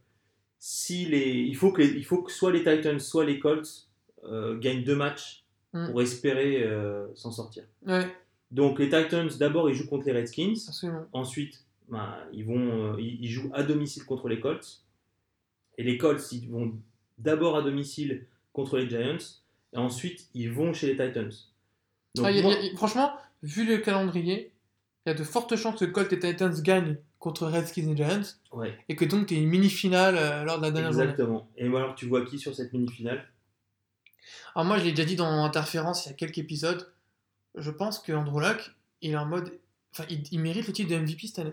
si 0.58 1.04
les, 1.06 1.30
il, 1.30 1.56
faut 1.56 1.72
que 1.72 1.82
les- 1.82 1.90
il 1.96 2.04
faut 2.04 2.22
que 2.22 2.32
soit 2.32 2.52
les 2.52 2.60
Titans, 2.64 2.98
soit 3.00 3.24
les 3.24 3.38
Colts 3.38 3.88
euh, 4.24 4.56
gagnent 4.58 4.84
deux 4.84 4.96
matchs 4.96 5.40
Mm. 5.74 5.86
pour 5.90 6.02
espérer 6.02 6.62
euh, 6.64 7.06
s'en 7.14 7.30
sortir. 7.30 7.64
Ouais, 7.86 8.06
Donc 8.50 8.78
les 8.78 8.90
Titans, 8.90 9.26
d'abord, 9.38 9.70
ils 9.70 9.74
jouent 9.74 9.88
contre 9.88 10.04
les 10.04 10.12
Redskins. 10.12 10.52
absolument. 10.68 11.06
Ensuite, 11.14 11.64
ben, 11.88 12.14
ils, 12.34 12.44
vont, 12.44 12.98
ils, 12.98 13.24
ils 13.24 13.28
jouent 13.30 13.50
à 13.54 13.62
domicile 13.62 14.04
contre 14.04 14.28
les 14.28 14.38
Colts. 14.38 14.82
Et 15.78 15.82
les 15.82 15.96
Colts, 15.96 16.30
ils 16.32 16.46
vont 16.50 16.74
d'abord 17.16 17.56
à 17.56 17.62
domicile 17.62 18.26
contre 18.52 18.76
les 18.76 18.86
Giants. 18.86 19.16
Et 19.72 19.78
ensuite, 19.78 20.28
ils 20.34 20.50
vont 20.52 20.74
chez 20.74 20.88
les 20.88 20.92
Titans. 21.06 21.32
Donc, 22.16 22.26
Ah, 22.26 22.30
y 22.30 22.38
a- 22.40 22.42
moi- 22.42 22.52
y 22.52 22.68
a- 22.68 22.76
franchement, 22.76 23.10
vu 23.42 23.64
le 23.64 23.78
calendrier, 23.78 24.51
il 25.06 25.10
y 25.10 25.12
a 25.12 25.14
de 25.14 25.24
fortes 25.24 25.56
chances 25.56 25.80
que 25.80 25.84
Colt 25.84 26.12
et 26.12 26.18
Titans 26.18 26.54
gagnent 26.62 26.96
contre 27.18 27.46
Redskins 27.46 27.88
et 27.88 27.96
Giants, 27.96 28.22
ouais, 28.52 28.76
et 28.88 28.96
que 28.96 29.04
donc 29.04 29.26
tu 29.26 29.34
une 29.34 29.48
mini-finale 29.48 30.16
euh, 30.18 30.44
lors 30.44 30.58
de 30.58 30.62
la 30.62 30.70
dernière 30.70 30.92
journée. 30.92 31.10
exactement. 31.10 31.48
Et 31.56 31.66
alors, 31.66 31.94
tu 31.94 32.06
vois 32.06 32.24
qui 32.24 32.38
sur 32.38 32.54
cette 32.54 32.72
mini-finale? 32.72 33.24
Alors 34.54 34.66
moi, 34.66 34.78
je 34.78 34.84
l'ai 34.84 34.90
déjà 34.90 35.04
dit 35.04 35.16
dans 35.16 35.44
Interférence 35.44 36.04
il 36.06 36.10
y 36.10 36.12
a 36.12 36.14
quelques 36.14 36.38
épisodes, 36.38 36.92
je 37.56 37.70
pense 37.70 37.98
que 37.98 38.12
Andrew 38.12 38.40
Luck, 38.40 38.72
il 39.00 39.12
est 39.12 39.16
en 39.16 39.26
mode... 39.26 39.52
Enfin, 39.92 40.04
il, 40.10 40.22
il 40.32 40.40
mérite 40.40 40.66
le 40.66 40.72
titre 40.72 40.90
de 40.90 40.96
MVP 40.96 41.26
cette 41.26 41.38
année. 41.40 41.52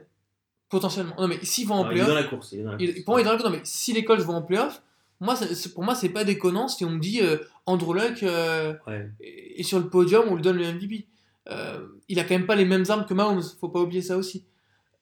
Potentiellement. 0.70 1.16
Non, 1.20 1.28
mais 1.28 1.44
s'ils 1.44 1.68
vont 1.68 1.76
en 1.76 1.80
Alors, 1.86 1.94
Il 1.94 1.98
est 1.98 2.00
dans 2.02 2.06
playoff... 2.08 2.24
la 2.24 2.30
course. 2.30 2.52
Il 2.52 2.60
est 2.60 2.64
dans 2.64 2.72
la 2.74 2.78
il- 2.80 2.88
course. 2.94 3.04
pour 3.06 3.14
moi, 3.14 3.22
il 3.22 3.24
est 3.24 3.30
dans 3.30 3.38
la- 3.38 3.44
non, 3.44 3.50
mais 3.50 3.62
si 3.64 3.94
les 3.94 4.06
Colts 4.06 4.22
vont 4.22 4.36
en 4.36 4.42
playoff, 4.42 4.82
moi, 5.20 5.36
pour 5.74 5.84
moi, 5.84 5.96
c'est 5.96 6.10
pas 6.10 6.24
déconnant 6.24 6.68
si 6.68 6.86
on 6.86 6.92
me 6.92 7.00
dit 7.00 7.22
euh, 7.22 7.38
Andrew 7.66 7.94
Luck 7.94 8.24
euh, 8.24 8.74
Ouais. 8.88 9.10
est 9.20 9.64
sur 9.64 9.80
le 9.80 9.90
podium, 9.90 10.26
on 10.30 10.36
lui 10.36 10.42
donne 10.42 10.58
le 10.58 10.72
MVP. 10.74 11.06
Euh, 11.50 11.88
il 12.08 12.20
a 12.20 12.24
quand 12.24 12.36
même 12.36 12.46
pas 12.46 12.56
les 12.56 12.66
mêmes 12.66 12.86
armes 12.90 13.06
que 13.06 13.14
Mahomes, 13.14 13.42
faut 13.60 13.70
pas 13.70 13.80
oublier 13.82 14.02
ça 14.02 14.18
aussi. 14.18 14.44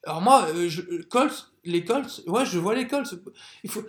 Alors 0.04 0.22
moi, 0.22 0.46
euh, 0.54 0.68
je- 0.68 0.82
euh, 0.82 1.04
Colts, 1.10 1.52
les 1.64 1.84
Colts, 1.84 2.22
ouais, 2.26 2.46
je 2.46 2.58
vois 2.58 2.74
les 2.74 2.86
Colts. 2.86 3.14
Il 3.64 3.70
faut, 3.70 3.82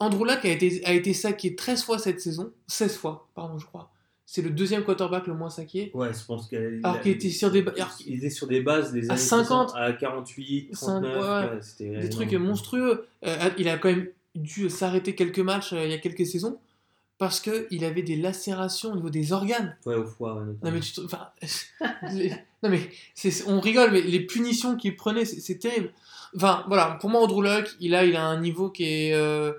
Andrew 0.00 0.24
Luck 0.24 0.44
a 0.44 0.48
été, 0.48 0.82
a 0.86 0.92
été 0.92 1.12
saqué 1.12 1.54
13 1.54 1.82
fois 1.82 1.98
cette 1.98 2.20
saison, 2.20 2.52
16 2.68 2.96
fois, 2.96 3.28
pardon, 3.34 3.58
je 3.58 3.66
crois. 3.66 3.90
C'est 4.24 4.42
le 4.42 4.50
deuxième 4.50 4.84
quarterback 4.84 5.26
le 5.26 5.34
moins 5.34 5.48
saqué. 5.50 5.90
Ouais, 5.94 6.10
je 6.12 6.24
pense 6.24 6.48
qu'il 6.48 6.82
était 7.06 7.30
sur 7.30 7.50
des 7.50 7.62
alors 7.66 7.96
il 8.06 8.18
était 8.18 8.28
sur 8.30 8.46
des 8.46 8.60
bases 8.60 8.92
des 8.92 9.08
À 9.08 9.12
années 9.14 9.20
50, 9.22 9.70
60, 9.70 9.72
à 9.74 9.92
48, 9.94 10.68
Cinq- 10.74 11.02
39, 11.02 11.60
ouais, 11.80 12.00
Des 12.02 12.08
trucs 12.10 12.32
monstrueux. 12.34 13.06
Euh, 13.26 13.50
il 13.58 13.68
a 13.70 13.78
quand 13.78 13.88
même 13.88 14.08
dû 14.34 14.68
s'arrêter 14.70 15.14
quelques 15.14 15.38
matchs 15.38 15.72
il 15.72 15.90
y 15.90 15.94
a 15.94 15.98
quelques 15.98 16.26
saisons 16.26 16.58
parce 17.18 17.40
qu'il 17.40 17.84
avait 17.84 18.02
des 18.02 18.16
lacérations 18.16 18.92
au 18.92 18.96
niveau 18.96 19.10
des 19.10 19.32
organes. 19.32 19.76
Ouais, 19.86 19.96
au 19.96 20.04
foie. 20.04 20.34
ouais, 20.36 20.54
Non 20.62 20.70
mais 20.70 20.80
tu 20.80 20.92
te- 20.92 21.00
enfin, 21.00 21.28
les- 22.14 22.30
non 22.62 22.70
mais 22.70 22.80
c'est- 23.14 23.44
on 23.48 23.60
rigole 23.60 23.90
mais 23.92 24.02
les 24.02 24.20
punitions 24.20 24.76
qu'il 24.76 24.94
prenait 24.96 25.24
c'est 25.24 25.58
terrible. 25.58 25.90
Enfin 26.36 26.64
voilà 26.68 26.96
pour 27.00 27.10
moi 27.10 27.20
Andrew 27.22 27.42
Luck 27.42 27.68
il 27.80 27.94
a 27.94 28.04
il 28.04 28.14
a 28.16 28.24
un 28.24 28.40
niveau 28.40 28.70
qui 28.70 28.84
est 28.84 29.14
euh, 29.14 29.52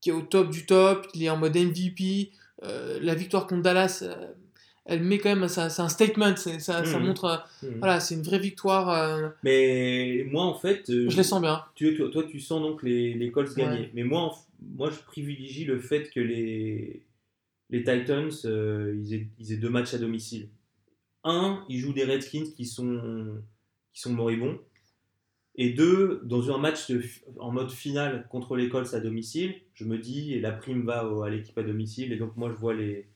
qui 0.00 0.10
est 0.10 0.12
au 0.12 0.22
top 0.22 0.50
du 0.50 0.66
top 0.66 1.06
il 1.14 1.22
est 1.24 1.30
en 1.30 1.36
mode 1.36 1.56
MVP 1.56 2.30
Euh, 2.62 2.98
la 3.00 3.14
victoire 3.14 3.46
contre 3.46 3.62
Dallas 3.62 4.00
euh, 4.02 4.32
elle 4.84 5.02
met 5.02 5.16
quand 5.18 5.34
même 5.34 5.48
c'est 5.48 5.80
un 5.80 5.88
statement 5.88 6.36
c'est- 6.36 6.58
ça, 6.58 6.84
ça 6.84 6.98
Mhm. 6.98 7.06
montre 7.06 7.42
Mhm. 7.62 7.78
voilà 7.78 8.00
c'est 8.00 8.14
une 8.16 8.22
vraie 8.22 8.38
victoire 8.38 9.32
Mais 9.44 10.26
moi, 10.30 10.44
en 10.44 10.54
fait, 10.54 10.82
je 10.88 11.16
les 11.16 11.22
sens 11.22 11.40
bien. 11.40 11.62
tu, 11.74 11.96
toi, 11.96 12.08
toi, 12.10 12.22
tu 12.30 12.38
sens 12.40 12.60
donc 12.60 12.82
les, 12.82 13.14
les 13.14 13.30
Colts 13.30 13.48
Ouais. 13.56 13.62
gagner. 13.64 13.90
Mais 13.94 14.02
moi, 14.04 14.20
en 14.20 14.28
f- 14.28 14.44
moi, 14.62 14.90
je 14.90 14.98
privilégie 15.00 15.64
le 15.64 15.78
fait 15.78 16.10
que 16.10 16.20
les, 16.20 17.06
les 17.70 17.78
Titans, 17.84 18.30
euh, 18.44 18.94
ils, 19.02 19.14
aient, 19.14 19.28
ils 19.38 19.52
aient 19.52 19.56
deux 19.56 19.70
matchs 19.70 19.94
à 19.94 19.98
domicile. 19.98 20.48
Un, 21.24 21.64
ils 21.68 21.78
jouent 21.78 21.92
des 21.92 22.04
Redskins 22.04 22.50
qui 22.56 22.64
sont, 22.66 23.42
qui 23.92 24.00
sont 24.00 24.12
moribonds. 24.12 24.58
Et 25.56 25.70
deux, 25.70 26.20
dans 26.24 26.54
un 26.54 26.58
match 26.58 26.90
de 26.90 27.02
en 27.38 27.50
mode 27.50 27.70
finale 27.70 28.26
contre 28.30 28.56
les 28.56 28.68
Colts 28.68 28.94
à 28.94 29.00
domicile, 29.00 29.54
je 29.74 29.84
me 29.84 29.98
dis, 29.98 30.38
la 30.40 30.52
prime 30.52 30.82
va 30.86 31.06
au- 31.06 31.22
à 31.22 31.28
l'équipe 31.30 31.58
à 31.58 31.62
domicile. 31.62 32.12
Et 32.12 32.16
donc, 32.16 32.36
moi, 32.36 32.50
je 32.50 32.54
vois 32.54 32.72
les, 32.72 33.08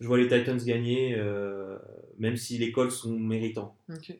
je 0.00 0.06
vois 0.06 0.18
les 0.18 0.28
Titans 0.28 0.58
gagner, 0.58 1.14
euh, 1.16 1.78
même 2.18 2.36
si 2.36 2.58
les 2.58 2.72
Colts 2.72 2.90
sont 2.90 3.18
méritants. 3.18 3.76
Ok. 3.88 4.12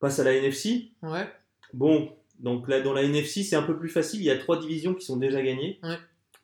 Passe 0.00 0.18
à 0.18 0.24
la 0.24 0.34
NFC. 0.34 0.90
Ouais. 1.02 1.28
Bon, 1.74 2.16
donc 2.40 2.68
là, 2.68 2.80
dans 2.80 2.92
la 2.92 3.02
NFC, 3.02 3.42
c'est 3.42 3.56
un 3.56 3.62
peu 3.62 3.78
plus 3.78 3.88
facile. 3.88 4.20
Il 4.20 4.24
y 4.24 4.30
a 4.30 4.38
trois 4.38 4.58
divisions 4.58 4.94
qui 4.94 5.04
sont 5.04 5.16
déjà 5.16 5.42
gagnées. 5.42 5.78
Ouais. 5.82 5.96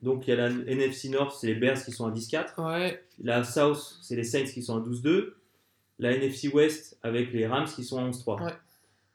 Donc 0.03 0.27
il 0.27 0.31
y 0.31 0.33
a 0.33 0.37
la 0.37 0.49
NFC 0.49 1.11
North, 1.11 1.37
c'est 1.39 1.47
les 1.47 1.55
Bears 1.55 1.83
qui 1.85 1.93
sont 1.93 2.07
à 2.07 2.11
10-4. 2.11 2.79
Ouais. 2.79 3.03
La 3.23 3.45
South, 3.45 3.99
c'est 4.01 4.17
les 4.17 4.25
Saints 4.25 4.45
qui 4.45 4.63
sont 4.63 4.77
à 4.77 4.81
12-2. 4.81 5.35
La 5.99 6.13
NFC 6.13 6.49
West 6.49 6.99
avec 7.03 7.33
les 7.33 7.47
Rams 7.47 7.67
qui 7.67 7.85
sont 7.85 7.99
à 7.99 8.09
11-3. 8.09 8.43
Ouais. 8.45 8.53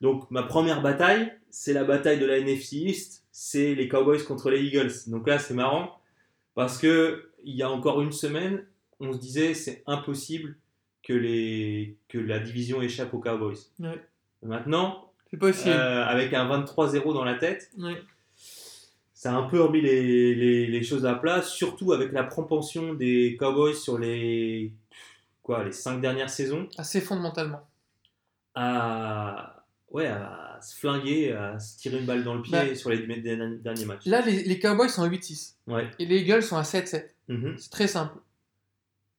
Donc 0.01 0.29
ma 0.29 0.43
première 0.43 0.81
bataille, 0.81 1.31
c'est 1.49 1.73
la 1.73 1.83
bataille 1.83 2.19
de 2.19 2.25
la 2.25 2.37
NFC 2.37 2.77
East. 2.77 3.23
C'est 3.31 3.73
les 3.73 3.87
Cowboys 3.87 4.23
contre 4.23 4.51
les 4.51 4.61
Eagles. 4.61 4.91
Donc 5.07 5.27
là, 5.27 5.39
c'est 5.39 5.55
marrant 5.55 5.99
parce 6.53 6.77
que 6.77 7.31
il 7.43 7.55
y 7.55 7.63
a 7.63 7.69
encore 7.69 8.01
une 8.01 8.11
semaine, 8.11 8.65
on 8.99 9.11
se 9.11 9.17
disait 9.17 9.53
c'est 9.53 9.83
impossible 9.87 10.55
que, 11.03 11.13
les, 11.13 11.97
que 12.07 12.17
la 12.17 12.39
division 12.39 12.81
échappe 12.81 13.13
aux 13.13 13.19
Cowboys. 13.19 13.57
Ouais. 13.79 14.01
Maintenant, 14.43 15.04
C'est 15.35 15.39
possible. 15.39 15.69
euh, 15.75 16.05
avec 16.05 16.33
un 16.33 16.45
23-0 16.47 17.13
dans 17.13 17.23
la 17.23 17.35
tête, 17.35 17.69
Ouais. 17.77 18.01
ça 19.13 19.33
a 19.33 19.35
un 19.37 19.43
peu 19.43 19.61
remis 19.61 19.81
les, 19.81 20.33
les- 20.35 20.67
les 20.67 20.83
choses 20.83 21.05
à 21.05 21.15
plat, 21.15 21.41
surtout 21.41 21.93
avec 21.93 22.11
la 22.11 22.23
propension 22.23 22.93
des 22.93 23.35
Cowboys 23.39 23.73
sur 23.75 23.97
les, 23.97 24.71
quoi, 25.43 25.63
les 25.63 25.71
cinq 25.71 25.99
dernières 26.01 26.29
saisons 26.29 26.67
Assez 26.77 27.01
fondamentalement. 27.01 27.61
à, 28.55 29.63
ouais, 29.91 30.07
à 30.07 30.59
se 30.61 30.75
flinguer, 30.79 31.33
à 31.33 31.59
se 31.59 31.77
tirer 31.77 31.99
une 31.99 32.05
balle 32.05 32.23
dans 32.23 32.35
le 32.35 32.41
pied 32.41 32.51
Bah, 32.51 32.75
sur 32.75 32.89
les 32.89 32.99
derniers 32.99 33.85
matchs. 33.85 34.05
Là, 34.05 34.21
les, 34.21 34.43
les 34.43 34.59
Cowboys 34.59 34.89
sont 34.89 35.03
à 35.03 35.07
8-6 35.07 35.55
Ouais. 35.67 35.89
et 35.99 36.05
les 36.05 36.19
Eagles 36.21 36.43
sont 36.43 36.57
à 36.57 36.63
7-7. 36.63 37.13
Mhm. 37.27 37.55
C'est 37.57 37.71
très 37.71 37.87
simple. 37.87 38.17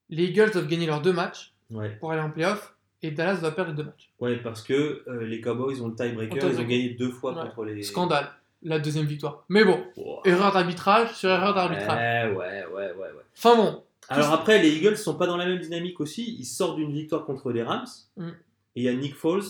Les 0.09 0.25
Eagles 0.27 0.53
doivent 0.53 0.69
gagner 0.69 0.87
leurs 0.87 1.03
deux 1.03 1.13
matchs 1.13 1.53
ouais. 1.71 1.91
pour 1.97 2.13
aller 2.13 2.21
en 2.23 2.31
playoff 2.31 2.76
et 3.03 3.11
Dallas 3.11 3.37
doit 3.41 3.51
perdre 3.53 3.71
les 3.73 3.77
deux 3.77 3.85
matchs. 3.85 4.11
Ouais, 4.21 4.37
parce 4.39 4.63
que 4.63 5.03
euh, 5.09 5.25
les 5.27 5.41
Cowboys 5.41 5.81
ont 5.83 5.89
le 5.89 5.95
tiebreaker, 5.95 6.49
ils 6.51 6.59
ont 6.59 6.63
gagné 6.65 6.91
deux 6.91 7.11
fois 7.11 7.35
Ouais. 7.35 7.43
contre 7.49 7.65
les. 7.65 7.83
Scandale, 7.83 8.31
la 8.63 8.79
deuxième 8.79 9.07
victoire. 9.07 9.45
Mais 9.49 9.65
bon, 9.65 9.85
Wow. 9.97 10.21
erreur 10.25 10.53
d'arbitrage 10.53 11.13
sur 11.15 11.29
erreur 11.31 11.55
d'arbitrage. 11.55 12.31
Ouais, 12.33 12.37
ouais, 12.37 12.65
ouais, 12.67 12.93
ouais, 12.93 12.93
ouais. 12.99 13.23
Enfin 13.37 13.57
bon, 13.57 13.83
Alors 14.09 14.33
après, 14.33 14.63
les 14.63 14.77
Eagles 14.77 14.97
sont 14.97 15.17
pas 15.17 15.27
dans 15.27 15.37
la 15.37 15.47
même 15.47 15.59
dynamique 15.61 16.01
aussi. 16.01 16.37
Ils 16.39 16.45
sortent 16.45 16.77
d'une 16.77 16.93
victoire 16.93 17.25
contre 17.25 17.51
les 17.53 17.63
Rams. 17.63 17.87
Mm. 18.17 18.29
Et 18.29 18.33
il 18.77 18.83
y 18.83 18.89
a 18.89 18.95
Nick 18.95 19.15
Foles. 19.15 19.43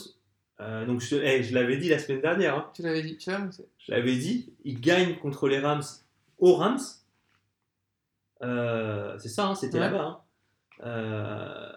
Euh, 0.60 0.86
donc 0.86 1.00
je, 1.02 1.16
eh, 1.16 1.42
je 1.42 1.54
l'avais 1.54 1.76
dit 1.76 1.88
la 1.90 1.98
semaine 1.98 2.22
dernière. 2.22 2.56
hein. 2.56 2.70
tu 2.74 2.80
l'avais 2.82 3.02
dit. 3.02 3.16
Tu 3.18 3.30
annoncé. 3.30 3.66
Je 3.78 3.92
l'avais 3.92 4.16
dit. 4.16 4.52
Il 4.64 4.80
gagne 4.80 5.16
contre 5.16 5.48
les 5.48 5.58
Rams 5.60 5.82
aux 6.38 6.54
Rams. 6.54 6.78
Euh, 8.42 9.16
c'est 9.18 9.28
ça, 9.28 9.46
hein, 9.46 9.54
c'était 9.54 9.74
Ouais. 9.78 9.90
là-bas. 9.90 10.04
hein. 10.04 10.86
Euh, 10.86 11.72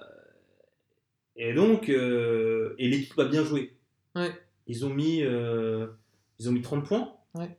et 1.39 1.53
donc, 1.53 1.89
euh, 1.89 2.75
et 2.77 2.87
l'équipe 2.89 3.17
a 3.17 3.25
bien 3.25 3.43
joué. 3.43 3.75
Ouais. 4.15 4.31
Ils 4.67 4.85
ont 4.85 4.89
mis, 4.89 5.23
euh, 5.23 5.87
ils 6.37 6.49
ont 6.49 6.51
mis 6.51 6.61
30 6.61 6.85
points. 6.85 7.13
Ouais. 7.33 7.57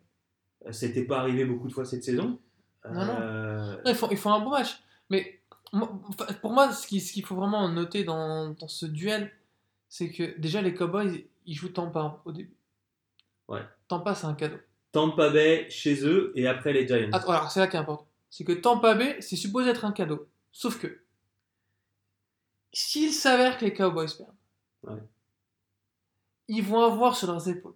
Euh, 0.67 0.73
Ça 0.73 0.87
n'était 0.87 1.05
pas 1.05 1.19
arrivé 1.19 1.45
beaucoup 1.45 1.67
de 1.67 1.73
fois 1.73 1.85
cette 1.85 2.05
saison. 2.05 2.39
Non, 2.85 3.05
non. 3.07 3.17
Euh, 3.21 3.73
Non, 3.77 3.91
ils, 3.91 3.95
font, 3.95 4.09
ils 4.11 4.17
font 4.17 4.33
un 4.33 4.41
bon 4.41 4.51
match. 4.51 4.79
Mais 5.09 5.41
pour 6.43 6.53
moi, 6.53 6.73
ce 6.73 6.87
qu'il 6.87 7.25
faut 7.25 7.35
vraiment 7.37 7.69
noter 7.69 8.05
dans, 8.05 8.51
dans 8.51 8.69
ce 8.69 8.87
duel, 8.87 9.33
c'est 9.89 10.11
que 10.11 10.39
déjà 10.39 10.61
les 10.63 10.75
Cowboys, 10.75 11.25
ils 11.47 11.55
jouent 11.55 11.71
Tampa 11.71 12.21
au 12.25 12.33
début. 12.33 12.55
Ouais. 13.49 13.63
Tampa, 13.89 14.15
c'est 14.15 14.27
un 14.27 14.35
cadeau. 14.35 14.59
Tampa 14.93 15.31
Bay 15.31 15.67
chez 15.71 16.05
eux 16.07 16.33
et 16.35 16.47
après 16.47 16.73
les 16.73 16.87
Giants. 16.87 17.09
Attends, 17.13 17.31
alors 17.31 17.51
c'est 17.51 17.61
là 17.61 17.67
qui 17.67 17.77
est 17.77 17.81
important. 17.81 18.07
C'est 18.29 18.45
que 18.45 18.53
Tampa 18.53 18.95
Bay, 18.95 19.17
c'est 19.21 19.37
supposé 19.37 19.71
être 19.71 19.85
un 19.85 19.93
cadeau. 19.93 20.29
Sauf 20.53 20.79
que, 20.81 21.01
s'il 22.73 23.12
s'avère 23.12 23.59
que 23.59 23.65
les 23.65 23.73
Cowboys 23.75 24.09
perdent, 24.17 24.31
Ouais. 24.85 25.03
ils 26.49 26.62
vont 26.62 26.83
avoir 26.83 27.17
sur 27.17 27.29
leurs 27.29 27.49
épaules 27.49 27.75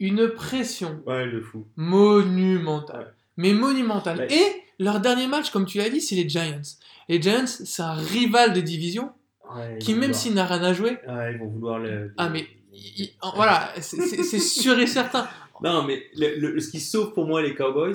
une 0.00 0.28
pression 0.30 1.02
Ouais, 1.06 1.26
le 1.26 1.40
fou. 1.42 1.66
monumentale. 1.76 3.00
Ouais. 3.04 3.12
Mais 3.36 3.52
monumentale. 3.54 4.26
Et 4.30 4.44
leur 4.78 5.00
dernier 5.00 5.26
match, 5.26 5.50
comme 5.50 5.64
tu 5.66 5.78
l'as 5.78 5.88
dit, 5.90 6.00
c'est 6.00 6.14
les 6.16 6.28
Giants. 6.28 6.60
Les 7.08 7.20
Giants, 7.22 7.46
c'est 7.46 7.82
un 7.82 7.94
rival 7.94 8.52
de 8.52 8.60
division 8.60 9.12
Ouais, 9.54 9.78
qui, 9.78 9.94
même 9.94 10.12
s'il 10.14 10.34
n'a 10.34 10.46
rien 10.46 10.62
à 10.62 10.72
jouer, 10.72 10.98
ils 11.06 11.38
vont 11.38 11.48
vouloir 11.48 11.78
le. 11.78 12.12
ah 12.16 12.28
mais 12.30 12.46
il- 12.72 13.02
il- 13.02 13.10
voilà, 13.34 13.72
c'est- 13.80 14.38
sûr 14.38 14.78
et 14.78 14.86
certain. 14.86 15.28
Non, 15.62 15.84
mais 15.84 16.02
le- 16.16 16.34
le- 16.54 16.60
ce 16.60 16.70
qui 16.70 16.80
sauve 16.80 17.12
pour 17.12 17.24
moi 17.26 17.40
les 17.40 17.54
Cowboys, 17.54 17.94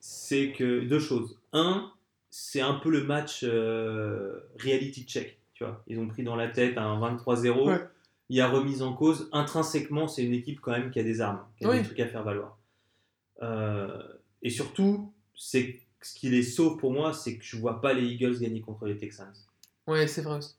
c'est 0.00 0.52
que 0.52 0.80
deux 0.80 0.98
choses. 1.00 1.38
Un, 1.52 1.92
c'est 2.30 2.62
un 2.62 2.74
peu 2.74 2.88
le 2.88 3.04
match 3.04 3.40
euh, 3.44 4.40
reality 4.58 5.04
check. 5.04 5.38
Tu 5.62 5.68
vois, 5.68 5.82
ils 5.86 5.98
ont 5.98 6.08
pris 6.08 6.22
dans 6.24 6.34
la 6.36 6.48
tête 6.48 6.76
un 6.76 6.98
23-0. 6.98 7.68
Ouais. 7.68 7.80
Il 8.28 8.36
y 8.36 8.40
a 8.40 8.48
remise 8.48 8.82
en 8.82 8.94
cause. 8.94 9.28
Intrinsèquement, 9.32 10.08
c'est 10.08 10.24
une 10.24 10.32
équipe 10.34 10.60
quand 10.60 10.72
même 10.72 10.90
qui 10.90 10.98
a 10.98 11.02
des 11.02 11.20
armes, 11.20 11.44
qui 11.56 11.64
a 11.64 11.68
Oui. 11.70 11.78
des 11.78 11.84
trucs 11.84 12.00
à 12.00 12.06
faire 12.08 12.22
valoir. 12.24 12.56
Euh, 13.42 14.02
et 14.42 14.50
surtout, 14.50 15.12
c'est 15.36 15.78
ce 16.00 16.14
qui 16.18 16.28
les 16.30 16.42
sauve 16.42 16.78
pour 16.78 16.92
moi, 16.92 17.12
c'est 17.12 17.36
que 17.36 17.44
je 17.44 17.56
vois 17.56 17.80
pas 17.80 17.92
les 17.92 18.04
Eagles 18.06 18.38
gagner 18.40 18.60
contre 18.60 18.86
les 18.86 18.96
Texans. 18.96 19.32
Ouais, 19.86 20.06
c'est 20.08 20.22
vrai 20.22 20.38
aussi. 20.38 20.54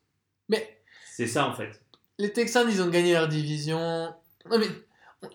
Mais 0.50 0.80
C'est 1.06 1.28
ça 1.28 1.48
en 1.48 1.54
fait. 1.54 1.82
les 2.20 2.32
Texans, 2.32 2.68
ils 2.70 2.82
ont 2.82 2.90
gagné 2.90 3.14
leur 3.14 3.28
division. 3.28 4.14
Non 4.50 4.60
mais, 4.60 4.68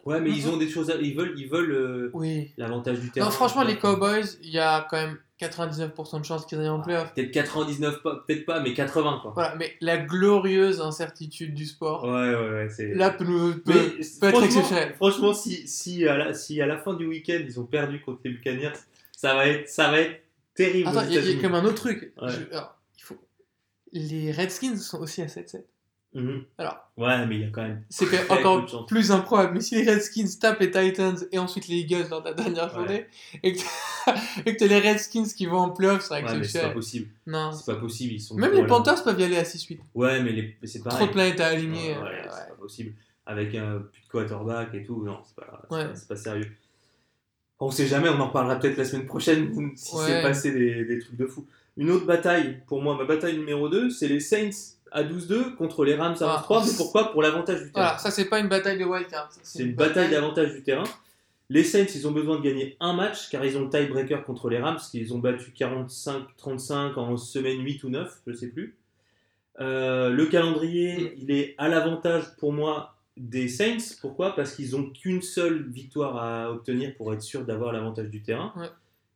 Ouais, 0.04 0.20
mais 0.20 0.30
ils 0.30 0.48
ont 0.48 0.56
des 0.56 0.68
choses. 0.68 0.90
À... 0.90 0.94
Ils 0.96 1.16
veulent, 1.16 1.34
ils 1.36 1.48
veulent 1.48 1.72
euh, 1.72 2.10
Oui. 2.14 2.52
l'avantage 2.56 3.00
du 3.00 3.10
terrain. 3.10 3.26
Non, 3.26 3.32
franchement, 3.32 3.62
les 3.62 3.76
Cowboys, 3.78 4.24
il 4.42 4.50
y 4.50 4.58
a 4.58 4.86
quand 4.90 4.96
même 4.96 5.18
99% 5.40 6.20
de 6.20 6.24
chances 6.24 6.46
qu'ils 6.46 6.58
aillent 6.58 6.68
en 6.68 6.80
playoff. 6.80 7.14
Peut-être 7.14 7.30
99, 7.30 8.02
pas- 8.02 8.24
peut-être 8.26 8.44
pas, 8.46 8.60
mais 8.60 8.74
80 8.74 9.20
quoi. 9.22 9.30
Voilà, 9.34 9.54
mais 9.56 9.72
la 9.80 9.96
glorieuse 9.98 10.80
incertitude 10.80 11.54
du 11.54 11.64
sport, 11.66 12.04
Ouais, 12.04 12.10
ouais, 12.34 12.50
ouais. 12.50 12.68
C'est... 12.70 12.94
là, 12.94 13.10
peut, 13.10 13.24
peut- 13.24 13.62
peut 13.64 13.72
être 13.98 14.04
franchement- 14.18 14.44
exceptionnel. 14.44 14.94
Franchement, 14.96 15.32
si, 15.34 15.68
si, 15.68 16.06
à 16.08 16.16
la, 16.16 16.34
si 16.34 16.60
à 16.60 16.66
la 16.66 16.76
fin 16.78 16.94
du 16.94 17.06
week-end 17.06 17.38
ils 17.44 17.60
ont 17.60 17.64
perdu 17.66 18.00
contre 18.00 18.20
les 18.24 18.30
Buccaneers, 18.32 18.72
ça 19.16 19.34
va 19.34 19.46
être, 19.46 19.68
ça 19.68 19.90
va 19.90 20.00
être 20.00 20.20
terrible. 20.54 20.88
Attends, 20.88 21.04
il 21.08 21.14
y, 21.14 21.18
a- 21.38 21.40
comme 21.40 21.54
un 21.54 21.64
autre 21.64 21.76
truc. 21.82 22.12
Ouais. 22.20 22.28
Je- 22.30 22.52
alors, 22.56 22.76
il 22.96 23.02
faut... 23.04 23.16
Les 23.92 24.32
Redskins 24.32 24.76
sont 24.76 24.98
aussi 25.00 25.22
à 25.22 25.26
7-7. 25.26 25.62
Mhm. 26.20 26.44
Alors, 26.58 26.76
Ouais, 26.96 27.26
mais 27.26 27.36
il 27.36 27.40
y 27.42 27.44
a 27.44 27.50
quand 27.50 27.62
même. 27.62 27.82
c'est 27.88 28.06
encore 28.30 28.86
plus 28.86 29.12
improbable. 29.12 29.54
Mais 29.54 29.60
si 29.60 29.76
les 29.82 29.88
Redskins 29.90 30.26
tapent 30.40 30.58
les 30.60 30.70
Titans 30.70 31.16
et 31.30 31.38
ensuite 31.38 31.68
les 31.68 31.76
Eagles 31.76 32.06
lors 32.10 32.20
de 32.22 32.28
la 32.28 32.34
dernière 32.34 32.64
Ouais. 32.72 32.74
journée, 32.74 33.06
et 33.42 33.52
que 33.52 33.58
t'as 33.58 34.14
et 34.46 34.52
que 34.54 34.58
t'as 34.58 34.66
les 34.66 34.80
Redskins 34.80 35.24
qui 35.36 35.46
vont 35.46 35.58
en 35.58 35.70
playoff, 35.70 36.02
c'est 36.02 36.14
Ouais, 36.14 36.22
mais 36.38 36.44
c'est 36.44 36.60
pas 36.62 36.70
possible. 36.70 37.08
non. 37.26 37.52
C'est 37.52 37.72
pas 37.72 37.78
possible. 37.78 38.14
Ils 38.14 38.20
sont 38.20 38.34
Même 38.36 38.52
les. 38.52 38.66
Panthers 38.66 39.02
peuvent 39.04 39.20
y 39.20 39.24
aller 39.24 39.36
à 39.38 39.44
6-8. 39.44 39.78
Ouais, 39.94 40.20
mais, 40.22 40.32
les... 40.32 40.56
c'est 40.64 40.82
pareil. 40.82 40.98
Trop 40.98 41.06
de 41.06 41.12
planètes 41.12 41.40
à 41.40 41.50
Ouais, 41.50 41.56
aligner. 41.56 41.90
ouais, 41.90 41.96
euh, 41.98 42.02
ouais. 42.02 42.22
c'est 42.24 42.48
pas 42.48 42.54
possible. 42.58 42.92
Avec 43.26 43.54
un 43.54 43.78
plus 43.92 44.02
de 44.02 44.08
quarterback 44.10 44.74
et 44.74 44.82
tout, 44.82 45.02
non, 45.04 45.18
c'est 45.24 45.36
pas, 45.36 45.62
Ouais. 45.70 45.84
pas, 45.86 45.94
c'est 45.94 46.08
pas 46.08 46.16
sérieux. 46.16 46.50
On 47.60 47.70
sait 47.70 47.86
jamais, 47.86 48.08
on 48.08 48.20
en 48.20 48.28
parlera 48.28 48.56
peut-être 48.58 48.76
la 48.78 48.84
semaine 48.84 49.06
prochaine 49.06 49.52
si 49.76 49.94
Ouais. 49.94 50.02
c'est 50.06 50.22
passé 50.22 50.50
des, 50.52 50.84
des 50.84 50.98
trucs 50.98 51.16
de 51.16 51.26
fou. 51.26 51.46
Une 51.76 51.90
autre 51.90 52.06
bataille, 52.06 52.60
pour 52.66 52.82
moi, 52.82 52.96
ma 52.96 53.04
bataille 53.04 53.36
numéro 53.36 53.68
2, 53.68 53.90
c'est 53.90 54.08
les 54.08 54.18
Saints 54.20 54.50
à 54.92 55.02
12-2 55.04 55.54
contre 55.56 55.84
les 55.84 55.94
Rams 55.94 56.16
à 56.20 56.24
Ah. 56.26 56.44
11-3. 56.48 56.66
Mais 56.66 56.72
pourquoi 56.76 57.12
Pour 57.12 57.22
l'avantage 57.22 57.62
du 57.62 57.72
terrain. 57.72 57.86
Voilà, 57.86 57.98
ça 57.98 58.10
c'est 58.10 58.26
pas 58.26 58.38
une 58.40 58.48
bataille 58.48 58.78
de 58.78 58.84
wildcard. 58.84 59.30
C'est 59.42 59.62
une 59.62 59.74
bataille 59.74 60.10
d'avantage 60.10 60.52
du 60.52 60.62
terrain. 60.62 60.84
Les 61.50 61.64
Saints, 61.64 61.86
ils 61.94 62.06
ont 62.06 62.12
besoin 62.12 62.36
de 62.36 62.42
gagner 62.42 62.76
un 62.78 62.92
match 62.92 63.30
car 63.30 63.42
ils 63.44 63.56
ont 63.56 63.62
le 63.64 63.70
tiebreaker 63.70 64.24
contre 64.24 64.50
les 64.50 64.58
Rams, 64.58 64.78
qu'ils 64.90 65.14
ont 65.14 65.18
battu 65.18 65.50
45-35 65.58 66.94
en 66.98 67.16
semaine 67.16 67.62
8 67.64 67.84
ou 67.84 67.88
9, 67.90 68.20
je 68.26 68.32
sais 68.34 68.48
plus. 68.48 68.76
Euh, 69.60 70.10
le 70.10 70.26
calendrier, 70.26 71.14
il 71.18 71.30
est 71.30 71.54
à 71.58 71.68
l'avantage 71.68 72.36
pour 72.36 72.52
moi 72.52 72.94
des 73.16 73.48
Saints. 73.48 73.96
Pourquoi? 74.00 74.36
Parce 74.36 74.54
qu'ils 74.54 74.76
ont 74.76 74.90
qu'une 74.90 75.22
seule 75.22 75.68
victoire 75.70 76.16
à 76.22 76.52
obtenir 76.52 76.94
pour 76.96 77.12
être 77.12 77.22
sûr 77.22 77.44
d'avoir 77.44 77.72
l'avantage 77.72 78.08
du 78.10 78.22
terrain. 78.22 78.52
Ouais. 78.56 78.68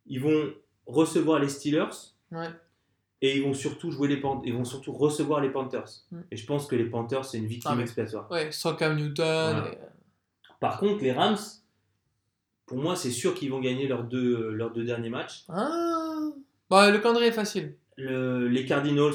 Ils 0.06 0.20
vont 0.20 0.52
recevoir 0.86 1.38
les 1.38 1.48
Steelers 1.48 1.84
Ouais. 2.32 2.48
Et 3.22 3.36
ils 3.36 3.42
vont 3.42 3.54
surtout 3.54 3.90
jouer 3.90 4.08
les 4.08 4.18
Pan- 4.18 4.42
ils 4.44 4.52
vont 4.52 4.64
surtout 4.64 4.92
recevoir 4.92 5.40
les 5.40 5.48
Panthers. 5.50 5.88
Mm. 6.10 6.20
Et 6.32 6.36
je 6.36 6.44
pense 6.46 6.66
que 6.66 6.76
les 6.76 6.84
Panthers 6.84 7.24
c'est 7.24 7.38
une 7.38 7.46
victime 7.46 7.70
Ah, 7.72 7.76
mais- 7.76 7.82
expiatoire. 7.84 8.30
Ouais, 8.30 8.52
sans 8.52 8.74
Cam 8.74 8.94
Newton. 8.96 9.14
Voilà. 9.60 9.72
et- 9.72 9.78
Par 10.60 10.78
contre, 10.78 11.02
les 11.02 11.12
Rams, 11.12 11.38
pour 12.66 12.78
moi, 12.78 12.94
c'est 12.96 13.10
sûr 13.10 13.34
qu'ils 13.34 13.50
vont 13.50 13.60
gagner 13.60 13.86
leurs 13.88 14.04
deux, 14.04 14.50
leurs 14.50 14.72
deux 14.72 14.84
derniers 14.84 15.10
matchs. 15.10 15.44
Ah. 15.48 16.28
Bah, 16.70 16.90
le 16.90 16.98
calendrier 16.98 17.28
est 17.28 17.32
facile. 17.32 17.74
Le- 17.96 18.48
les 18.48 18.64
Cardinals, 18.64 19.12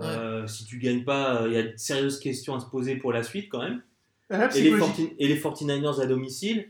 euh, 0.00 0.46
si 0.46 0.64
tu 0.64 0.78
gagnes 0.78 1.04
pas, 1.04 1.42
euh, 1.42 1.48
il 1.48 1.54
y 1.54 1.56
a 1.58 1.62
de 1.62 1.76
sérieuses 1.76 2.18
questions 2.18 2.54
à 2.54 2.60
se 2.60 2.66
poser 2.66 2.96
pour 2.96 3.12
la 3.12 3.22
suite 3.22 3.48
quand 3.50 3.60
même. 3.62 3.82
Et 4.30 4.36
les, 4.38 4.48
psychologie. 4.48 4.78
40 4.96 5.12
et 5.18 5.28
les 5.28 5.36
49ers 5.38 6.00
à 6.00 6.06
domicile, 6.06 6.68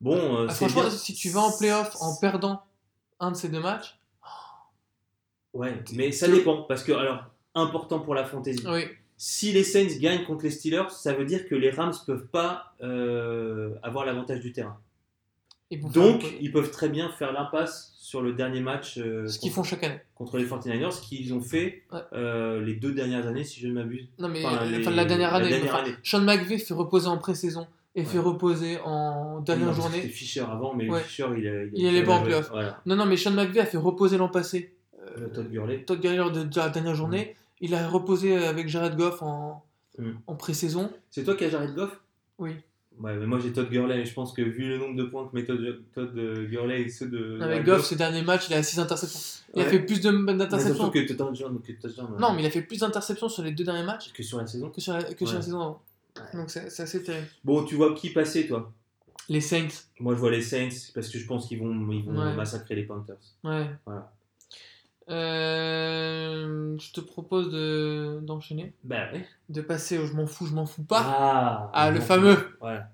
bon, 0.00 0.16
euh, 0.38 0.46
Ah, 0.48 0.54
franchement, 0.54 0.80
bien. 0.82 0.90
si 0.90 1.12
tu 1.14 1.28
vas 1.28 1.40
en 1.40 1.52
playoff 1.56 1.94
en 2.00 2.16
perdant 2.18 2.62
un 3.20 3.32
de 3.32 3.36
ces 3.36 3.48
deux 3.50 3.60
matchs, 3.60 3.98
Ouais, 5.58 5.74
mais 5.94 6.12
ça 6.12 6.28
dépend. 6.28 6.62
Parce 6.62 6.82
que, 6.84 6.92
alors, 6.92 7.24
important 7.54 8.00
pour 8.00 8.14
la 8.14 8.24
fantasy. 8.24 8.64
oui. 8.66 8.84
Si 9.20 9.50
les 9.50 9.64
Saints 9.64 9.98
gagnent 10.00 10.22
contre 10.24 10.44
les 10.44 10.50
Steelers, 10.52 10.90
ça 10.90 11.12
veut 11.12 11.24
dire 11.24 11.48
que 11.48 11.56
les 11.56 11.70
Rams 11.70 11.92
peuvent 12.06 12.28
pas 12.28 12.74
euh, 12.84 13.74
avoir 13.82 14.06
l'avantage 14.06 14.38
du 14.40 14.52
terrain. 14.52 14.78
Ils 15.70 15.80
vont 15.80 15.90
faire 15.90 16.02
Donc, 16.02 16.24
ils 16.40 16.52
peuvent 16.52 16.70
très 16.70 16.88
bien 16.88 17.10
faire 17.10 17.32
l'impasse 17.32 17.94
sur 17.98 18.22
le 18.22 18.32
dernier 18.32 18.60
match 18.60 18.96
euh, 18.98 19.26
ce 19.26 19.40
qu'ils 19.40 19.50
contre- 19.50 19.54
font 19.66 19.70
chaque 19.70 19.82
année. 19.82 20.00
contre 20.14 20.38
les 20.38 20.46
49ers, 20.46 20.92
ce 20.92 21.02
qu'ils 21.02 21.34
ont 21.34 21.40
fait 21.40 21.82
Ouais. 21.92 21.98
euh, 22.12 22.60
les 22.62 22.74
deux 22.74 22.92
dernières 22.92 23.26
années, 23.26 23.42
si 23.42 23.58
je 23.60 23.66
ne 23.66 23.72
m'abuse. 23.72 24.08
Non, 24.20 24.28
mais 24.28 24.44
Enfin, 24.44 24.64
les- 24.66 24.78
enfin, 24.78 24.92
la 24.92 25.04
dernière 25.04 25.34
année. 25.34 25.48
dernière 25.50 25.74
enfin, 25.74 25.82
année. 25.84 25.94
Sean 26.04 26.20
McVay 26.20 26.58
fait 26.58 26.72
reposer 26.74 27.08
en 27.08 27.18
pré-saison 27.18 27.66
et 27.96 28.04
fait 28.04 28.20
reposer 28.20 28.78
en 28.84 29.40
dernière 29.40 29.66
non, 29.66 29.72
journée. 29.74 29.96
C'était 29.96 30.08
Fischer 30.14 30.40
avant, 30.48 30.74
mais 30.74 30.88
Ouais. 30.88 31.02
Fischer, 31.02 31.26
il, 31.36 31.48
a- 31.48 31.64
Il 31.74 31.86
allait 31.88 32.04
pas 32.04 32.12
en 32.14 32.22
playoff. 32.22 32.48
Voilà. 32.50 32.80
Non, 32.86 32.94
non, 32.94 33.04
mais 33.04 33.16
Sean 33.16 33.32
McVay 33.32 33.58
a 33.60 33.66
fait 33.66 33.78
reposer 33.78 34.16
l'an 34.16 34.28
passé. 34.28 34.76
Le 35.20 35.30
Todd 35.30 35.50
Gurley. 35.50 35.84
Todd 35.84 36.00
Gurley 36.00 36.16
lors 36.18 36.32
de 36.32 36.42
de 36.44 36.56
la 36.58 36.68
dernière 36.68 36.94
journée. 36.94 37.36
Il 37.60 37.74
a 37.74 37.88
reposé 37.88 38.36
avec 38.36 38.68
Jared 38.68 38.96
Goff 38.96 39.22
en, 39.22 39.64
Mm. 39.98 40.10
en 40.28 40.34
pré-saison. 40.36 40.92
C'est 41.10 41.24
toi 41.24 41.34
qui 41.34 41.44
as 41.44 41.50
Jared 41.50 41.74
Goff? 41.74 42.00
Oui. 42.38 42.52
Ouais, 43.00 43.16
mais 43.16 43.26
moi 43.26 43.38
j'ai 43.40 43.52
Todd 43.52 43.68
Gurley, 43.70 43.96
mais 43.96 44.04
je 44.04 44.12
pense 44.14 44.32
que 44.32 44.42
vu 44.42 44.68
le 44.68 44.78
nombre 44.78 44.96
de 44.96 45.04
points 45.04 45.26
que 45.28 45.34
met 45.34 45.44
Todd, 45.44 45.60
Todd 45.94 46.16
euh, 46.16 46.46
Gurley 46.48 46.82
et 46.82 46.88
ceux 46.88 47.08
de. 47.08 47.38
Jared 47.38 47.64
Goff, 47.64 47.84
ses 47.84 47.96
derniers 47.96 48.22
matchs, 48.22 48.48
il 48.48 48.54
a 48.54 48.62
6 48.62 48.78
interceptions. 48.80 49.42
Il 49.54 49.60
a 49.60 49.64
Ouais. 49.64 49.70
fait 49.70 49.78
plus 49.80 50.00
d'interceptions. 50.00 50.90
que 50.90 50.98
que 51.00 51.06
touchdown, 51.12 52.16
Non, 52.18 52.32
mais 52.34 52.42
il 52.42 52.46
a 52.46 52.50
fait 52.50 52.62
plus 52.62 52.80
d'interceptions 52.80 53.28
sur 53.28 53.42
les 53.42 53.52
deux 53.52 53.64
derniers 53.64 53.84
matchs 53.84 54.12
que 54.12 54.22
sur 54.22 54.38
la 54.38 54.46
saison. 54.46 54.70
que 54.70 54.80
sur 54.80 54.92
la, 54.94 55.02
que 55.02 55.24
sur 55.26 55.34
la 55.34 55.38
Ouais. 55.40 55.44
saison 55.44 55.60
avant. 55.60 55.82
Donc 56.34 56.50
c'est 56.50 56.66
assez 56.80 57.02
terrible. 57.02 57.26
Bon, 57.44 57.64
tu 57.64 57.76
vois 57.76 57.94
qui 57.94 58.10
passer, 58.10 58.46
toi? 58.48 58.72
Les 59.28 59.40
Saints. 59.40 59.68
Moi 60.00 60.14
je 60.14 60.18
vois 60.20 60.30
les 60.30 60.42
Saints 60.42 60.90
parce 60.94 61.08
que 61.08 61.18
je 61.18 61.26
pense 61.26 61.46
qu'ils 61.46 61.58
vont, 61.60 61.72
ils 61.92 62.04
vont 62.04 62.12
massacrer 62.34 62.74
les 62.74 62.84
Panthers. 62.84 63.16
Ouais. 63.44 63.66
Voilà. 63.86 64.12
Euh, 65.10 66.76
je 66.78 66.92
te 66.92 67.00
propose 67.00 67.50
de- 67.50 68.20
d'enchaîner, 68.22 68.74
Bah 68.84 69.10
ouais. 69.12 69.26
de 69.48 69.60
passer 69.62 69.98
au 69.98 70.06
je 70.06 70.12
m'en 70.12 70.26
fous, 70.26 70.46
je 70.46 70.54
m'en 70.54 70.66
fous 70.66 70.84
pas. 70.84 71.02
Ah, 71.04 71.70
Ah, 71.72 71.90
le 71.90 72.00
fameux. 72.00 72.56
Voilà. 72.60 72.90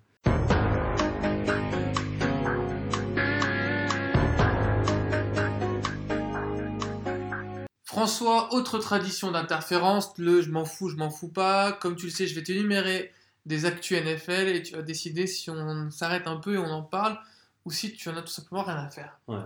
François, 7.85 8.53
autre 8.55 8.79
tradition 8.79 9.31
d'interférence, 9.31 10.17
le 10.19 10.41
je 10.41 10.51
m'en 10.51 10.65
fous, 10.65 10.89
je 10.89 10.97
m'en 10.97 11.11
fous 11.11 11.29
pas. 11.29 11.73
Comme 11.73 11.97
tu 11.97 12.07
le 12.07 12.11
sais, 12.13 12.27
je 12.27 12.35
vais 12.35 12.43
t'énumérer 12.43 13.13
des 13.47 13.67
actus 13.67 13.99
NFL 13.99 14.49
et 14.49 14.63
tu 14.63 14.75
vas 14.75 14.83
décider 14.83 15.27
si 15.27 15.51
on 15.51 15.91
s'arrête 15.91 16.27
un 16.27 16.37
peu 16.39 16.55
et 16.55 16.59
on 16.59 16.71
en 16.71 16.83
parle 16.83 17.19
ou 17.65 17.71
si 17.71 17.93
tu 17.93 18.09
en 18.09 18.17
as 18.17 18.23
tout 18.23 18.33
simplement 18.33 18.63
rien 18.63 18.77
à 18.77 18.91
faire. 18.91 19.21
Ouais. 19.29 19.39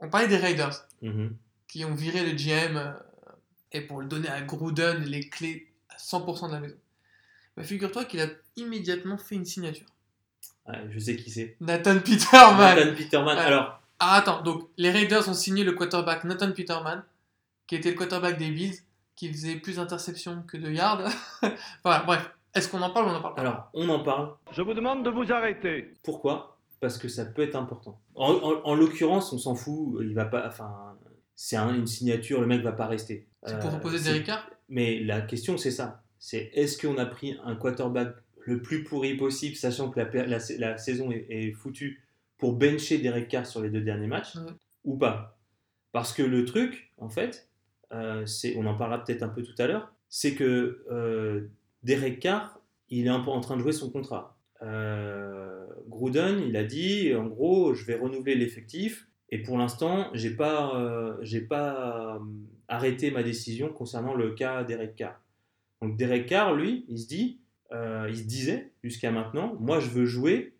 On 0.00 0.08
parlait 0.10 0.28
des 0.28 0.36
Raiders 0.36 0.86
Mhm. 1.02 1.34
Qui 1.76 1.84
ont 1.84 1.94
viré 1.94 2.24
le 2.24 2.32
GM 2.32 2.76
euh, 2.78 2.92
et 3.72 3.82
pour 3.82 4.00
le 4.00 4.06
donner 4.06 4.28
à 4.28 4.40
Gruden 4.40 5.04
les 5.04 5.28
clés 5.28 5.70
à 5.90 5.96
100% 5.98 6.48
de 6.48 6.52
la 6.54 6.60
maison. 6.60 6.76
Bah, 7.54 7.62
Figure-toi 7.64 8.06
qu'il 8.06 8.20
a 8.20 8.28
immédiatement 8.56 9.18
fait 9.18 9.34
une 9.34 9.44
signature. 9.44 9.86
Ouais, 10.66 10.80
je 10.90 10.98
sais 10.98 11.16
qui 11.16 11.30
c'est. 11.30 11.56
Nathan 11.60 11.98
Peterman. 11.98 12.76
Nathan 12.78 12.96
Peterman. 12.96 13.36
Ouais. 13.36 13.44
Alors, 13.44 13.80
Ah 13.98 14.14
attends, 14.14 14.42
donc 14.42 14.68
les 14.78 14.90
Raiders 14.90 15.28
ont 15.28 15.34
signé 15.34 15.64
le 15.64 15.72
quarterback 15.72 16.24
Nathan 16.24 16.52
Peterman, 16.52 17.04
qui 17.66 17.74
était 17.76 17.90
le 17.90 17.96
quarterback 17.96 18.38
des 18.38 18.50
Bills, 18.50 18.78
qui 19.14 19.30
faisait 19.30 19.56
plus 19.56 19.76
d'interceptions 19.76 20.42
que 20.48 20.56
de 20.56 20.70
yards. 20.70 21.02
voilà, 21.84 22.04
bref. 22.04 22.30
Est-ce 22.54 22.70
qu'on 22.70 22.80
en 22.80 22.88
parle 22.90 23.08
ou 23.08 23.10
on 23.10 23.16
en 23.16 23.20
parle 23.20 23.34
pas? 23.34 23.40
Alors, 23.42 23.68
on 23.74 23.86
en 23.90 24.02
parle. 24.02 24.34
Je 24.52 24.62
vous 24.62 24.72
demande 24.72 25.04
de 25.04 25.10
vous 25.10 25.30
arrêter. 25.30 25.92
Pourquoi? 26.02 26.56
Parce 26.80 26.96
que 26.96 27.08
ça 27.08 27.26
peut 27.26 27.42
être 27.42 27.54
important. 27.56 28.00
En, 28.14 28.32
en- 28.32 28.62
en 28.64 28.74
l'occurrence, 28.74 29.30
on 29.34 29.38
s'en 29.38 29.54
fout. 29.54 29.98
Il 30.00 30.14
va 30.14 30.24
pas. 30.24 30.46
Enfin, 30.48 30.94
c'est 31.36 31.56
un- 31.56 31.74
une 31.74 31.86
signature. 31.86 32.40
Le 32.40 32.46
mec 32.48 32.62
va 32.62 32.72
pas 32.72 32.86
rester. 32.88 33.28
C'est 33.44 33.58
pour 33.60 33.70
Euh, 33.70 33.74
reposer 33.74 34.02
Derek 34.02 34.24
Carr 34.24 34.50
Mais 34.68 34.98
la 35.04 35.20
question, 35.20 35.56
c'est 35.56 35.70
ça. 35.70 36.02
C'est 36.18 36.50
est-ce 36.54 36.76
qu'on 36.80 36.98
a 36.98 37.06
pris 37.06 37.36
un 37.44 37.54
quarterback 37.54 38.16
le 38.44 38.60
plus 38.62 38.82
pourri 38.82 39.14
possible, 39.16 39.54
sachant 39.54 39.90
que 39.90 39.98
la, 40.00 40.06
per- 40.06 40.26
la, 40.26 40.38
la 40.58 40.78
saison 40.78 41.12
est, 41.12 41.26
est 41.30 41.52
foutue, 41.52 42.02
pour 42.38 42.54
bencher 42.54 42.98
Derek 42.98 43.28
Carr 43.28 43.46
sur 43.46 43.60
les 43.62 43.70
deux 43.70 43.80
derniers 43.80 44.06
matchs, 44.08 44.34
ou 44.84 44.96
pas? 44.96 45.38
Parce 45.92 46.12
que 46.12 46.22
le 46.22 46.44
truc, 46.44 46.92
en 46.98 47.08
fait, 47.08 47.48
euh, 47.92 48.26
c'est, 48.26 48.56
on 48.56 48.66
en 48.66 48.76
parlera 48.76 49.02
peut-être 49.04 49.22
un 49.22 49.28
peu 49.28 49.42
tout 49.42 49.54
à 49.58 49.66
l'heure, 49.66 49.92
c'est 50.08 50.34
que 50.34 50.84
euh, 50.90 51.48
Derek 51.82 52.18
Carr, 52.20 52.60
il 52.88 53.06
est 53.06 53.10
un 53.10 53.20
peu 53.20 53.30
en 53.30 53.40
train 53.40 53.56
de 53.56 53.62
jouer 53.62 53.72
son 53.72 53.90
contrat. 53.90 54.36
Euh, 54.62 55.66
Gruden, 55.88 56.40
il 56.48 56.56
a 56.56 56.64
dit, 56.64 57.14
en 57.14 57.26
gros, 57.26 57.74
je 57.74 57.84
vais 57.84 57.94
renouveler 57.96 58.34
l'effectif. 58.34 59.08
Et 59.30 59.42
pour 59.42 59.58
l'instant, 59.58 60.08
j'ai 60.14 60.30
pas, 60.30 60.76
euh, 60.76 61.16
j'ai 61.22 61.40
pas 61.40 62.16
euh, 62.16 62.18
arrêté 62.68 63.10
ma 63.10 63.22
décision 63.22 63.68
concernant 63.68 64.14
le 64.14 64.30
cas 64.34 64.62
Derek 64.64 64.94
Carr. 64.94 65.20
Donc 65.82 65.96
Derek 65.96 66.26
Carr, 66.26 66.54
lui, 66.54 66.84
il 66.88 66.98
se 66.98 67.06
dit, 67.08 67.40
euh, 67.72 68.06
il 68.08 68.16
se 68.16 68.22
disait 68.24 68.72
jusqu'à 68.84 69.10
maintenant, 69.10 69.56
moi 69.60 69.80
je 69.80 69.90
veux 69.90 70.06
jouer 70.06 70.54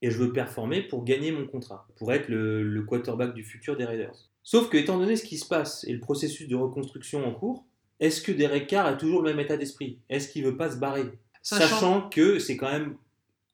et 0.00 0.10
je 0.10 0.18
veux 0.18 0.32
performer 0.32 0.82
pour 0.82 1.04
gagner 1.04 1.32
mon 1.32 1.46
contrat, 1.46 1.86
pour 1.96 2.12
être 2.12 2.28
le, 2.28 2.62
le 2.62 2.82
quarterback 2.82 3.34
du 3.34 3.44
futur 3.44 3.76
des 3.76 3.84
Raiders. 3.84 4.30
Sauf 4.42 4.68
que 4.70 4.76
étant 4.76 4.98
donné 4.98 5.14
ce 5.16 5.24
qui 5.24 5.38
se 5.38 5.46
passe 5.46 5.84
et 5.84 5.92
le 5.92 6.00
processus 6.00 6.48
de 6.48 6.56
reconstruction 6.56 7.24
en 7.26 7.32
cours, 7.32 7.64
est-ce 8.00 8.20
que 8.22 8.32
Derek 8.32 8.66
Carr 8.66 8.86
a 8.86 8.94
toujours 8.94 9.22
le 9.22 9.30
même 9.30 9.38
état 9.38 9.56
d'esprit? 9.56 9.98
Est-ce 10.08 10.28
qu'il 10.32 10.44
veut 10.44 10.56
pas 10.56 10.70
se 10.70 10.78
barrer? 10.78 11.04
Sachant- 11.42 11.68
Sachant 11.68 12.08
que 12.08 12.38
c'est 12.40 12.56
quand 12.56 12.72
même 12.72 12.96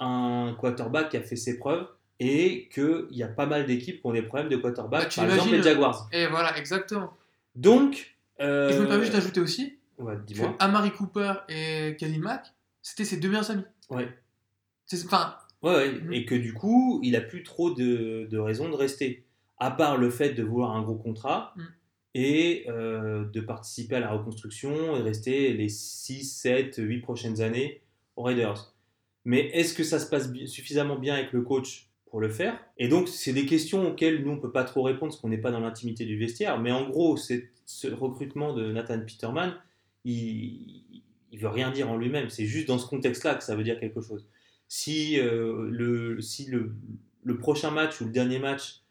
un 0.00 0.56
quarterback 0.58 1.10
qui 1.10 1.16
a 1.18 1.22
fait 1.22 1.36
ses 1.36 1.58
preuves 1.58 1.86
et 2.20 2.68
qu'il 2.72 3.06
y 3.10 3.22
a 3.22 3.28
pas 3.28 3.46
mal 3.46 3.66
d'équipes 3.66 4.00
qui 4.00 4.06
ont 4.06 4.12
des 4.12 4.22
problèmes 4.22 4.48
de 4.48 4.56
quarterback, 4.56 5.02
Bah, 5.04 5.08
tu 5.08 5.16
par 5.20 5.24
exemple 5.26 5.50
les 5.50 5.54
imagines- 5.56 5.72
Jaguars. 5.72 6.08
Et 6.12 6.26
voilà, 6.26 6.56
exactement. 6.58 7.12
Donc, 7.54 8.16
Et 8.38 8.44
je 8.44 8.80
me 8.80 8.86
permets 8.86 9.02
juste 9.04 9.14
euh, 9.14 9.18
d'ajouter 9.18 9.40
aussi 9.40 9.78
ouais, 9.98 10.16
que. 10.26 10.42
Amari 10.58 10.90
Cooper 10.92 11.34
et 11.48 11.96
Khalil 11.98 12.20
Mack, 12.20 12.46
c'était 12.82 13.04
ses 13.04 13.16
deux 13.18 13.28
meilleurs 13.28 13.50
amis. 13.50 13.64
Ouais. 13.90 14.08
Enfin, 15.04 15.36
Ouais, 15.62 15.74
ouais, 15.74 15.92
Mhm. 15.92 16.12
et 16.12 16.24
que 16.24 16.34
du 16.36 16.54
coup, 16.54 17.00
il 17.02 17.16
a 17.16 17.20
plus 17.20 17.42
trop 17.42 17.70
de, 17.72 18.28
de 18.30 18.38
raisons 18.38 18.68
de 18.68 18.74
rester. 18.76 19.24
À 19.58 19.72
part 19.72 19.96
le 19.96 20.08
fait 20.08 20.34
de 20.34 20.44
vouloir 20.44 20.76
un 20.76 20.82
gros 20.82 20.94
contrat 20.94 21.52
Mhm. 21.56 21.66
et 22.14 22.64
euh, 22.68 23.24
de 23.24 23.40
participer 23.40 23.96
à 23.96 24.00
la 24.00 24.10
reconstruction 24.12 24.96
et 24.96 25.02
rester 25.02 25.52
les 25.54 25.68
6, 25.68 26.22
7, 26.24 26.76
8 26.78 27.00
prochaines 27.00 27.40
années 27.40 27.82
aux 28.14 28.22
Raiders. 28.22 28.72
Mais 29.24 29.46
est-ce 29.48 29.74
que 29.74 29.82
ça 29.82 29.98
se 29.98 30.08
passe 30.08 30.32
suffisamment 30.46 30.96
bien 30.96 31.14
avec 31.14 31.32
le 31.32 31.42
coach? 31.42 31.87
Pour 32.10 32.20
le 32.20 32.28
faire 32.28 32.58
Et 32.78 32.88
donc, 32.88 33.08
c'est 33.08 33.32
des 33.32 33.46
questions 33.46 33.88
auxquelles 33.88 34.22
nous, 34.24 34.30
on 34.32 34.36
ne 34.36 34.40
peut 34.40 34.52
pas 34.52 34.64
trop 34.64 34.82
répondre 34.82 35.12
parce 35.12 35.20
qu'on 35.20 35.28
n'est 35.28 35.38
pas 35.38 35.50
dans 35.50 35.60
l'intimité 35.60 36.04
du 36.06 36.16
vestiaire. 36.18 36.58
Mais 36.60 36.72
en 36.72 36.88
gros, 36.88 37.16
ce 37.16 37.34
recrutement 37.94 38.52
de 38.54 38.72
Nathan 38.72 39.00
Peterman, 39.00 39.54
il 40.04 40.82
ne 41.32 41.38
veut 41.38 41.48
rien 41.48 41.70
dire 41.70 41.90
en 41.90 41.96
lui-même. 41.96 42.30
C'est 42.30 42.46
juste 42.46 42.68
dans 42.68 42.78
ce 42.78 42.86
contexte-là 42.86 43.34
que 43.34 43.44
ça 43.44 43.54
veut 43.56 43.64
dire 43.64 43.78
quelque 43.78 44.00
chose. 44.00 44.26
Si, 44.68 45.18
euh, 45.20 45.68
le, 45.70 46.20
si 46.20 46.46
le, 46.46 46.72
le 47.24 47.36
prochain 47.38 47.70
match 47.70 48.00
ou 48.00 48.04
le 48.04 48.10
dernier 48.10 48.38
match, 48.38 48.82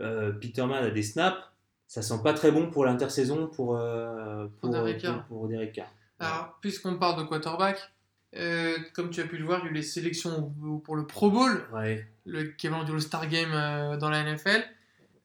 euh, 0.00 0.32
Peterman 0.32 0.84
a 0.84 0.90
des 0.90 1.02
snaps, 1.02 1.38
ça 1.86 2.00
sent 2.02 2.20
pas 2.22 2.32
très 2.32 2.50
bon 2.50 2.70
pour 2.70 2.84
l'intersaison 2.86 3.46
pour, 3.48 3.76
euh, 3.76 4.46
Pour 4.60 4.60
pour, 4.60 4.70
Derek 4.70 4.98
Carr. 4.98 5.26
pour- 5.26 5.38
pour 5.40 5.48
Derek 5.48 5.72
Carr. 5.72 5.92
Alors, 6.18 6.58
puisqu'on 6.62 6.96
parle 6.98 7.22
de 7.22 7.28
quarterback, 7.28 7.78
euh, 8.36 8.76
comme 8.94 9.10
tu 9.10 9.20
as 9.20 9.24
pu 9.26 9.36
le 9.36 9.44
voir, 9.44 9.60
il 9.62 9.64
y 9.66 9.68
a 9.68 9.70
eu 9.72 9.74
les 9.74 9.82
sélections 9.82 10.52
pour 10.84 10.96
le 10.96 11.06
Pro 11.06 11.30
Bowl, 11.30 11.66
Ouais. 11.74 12.06
Le 12.24 12.50
équivalent 12.50 12.84
du 12.84 12.92
All-Star 12.92 13.28
Game 13.28 13.50
euh, 13.52 13.96
dans 13.96 14.10
la 14.10 14.22
NFL. 14.22 14.62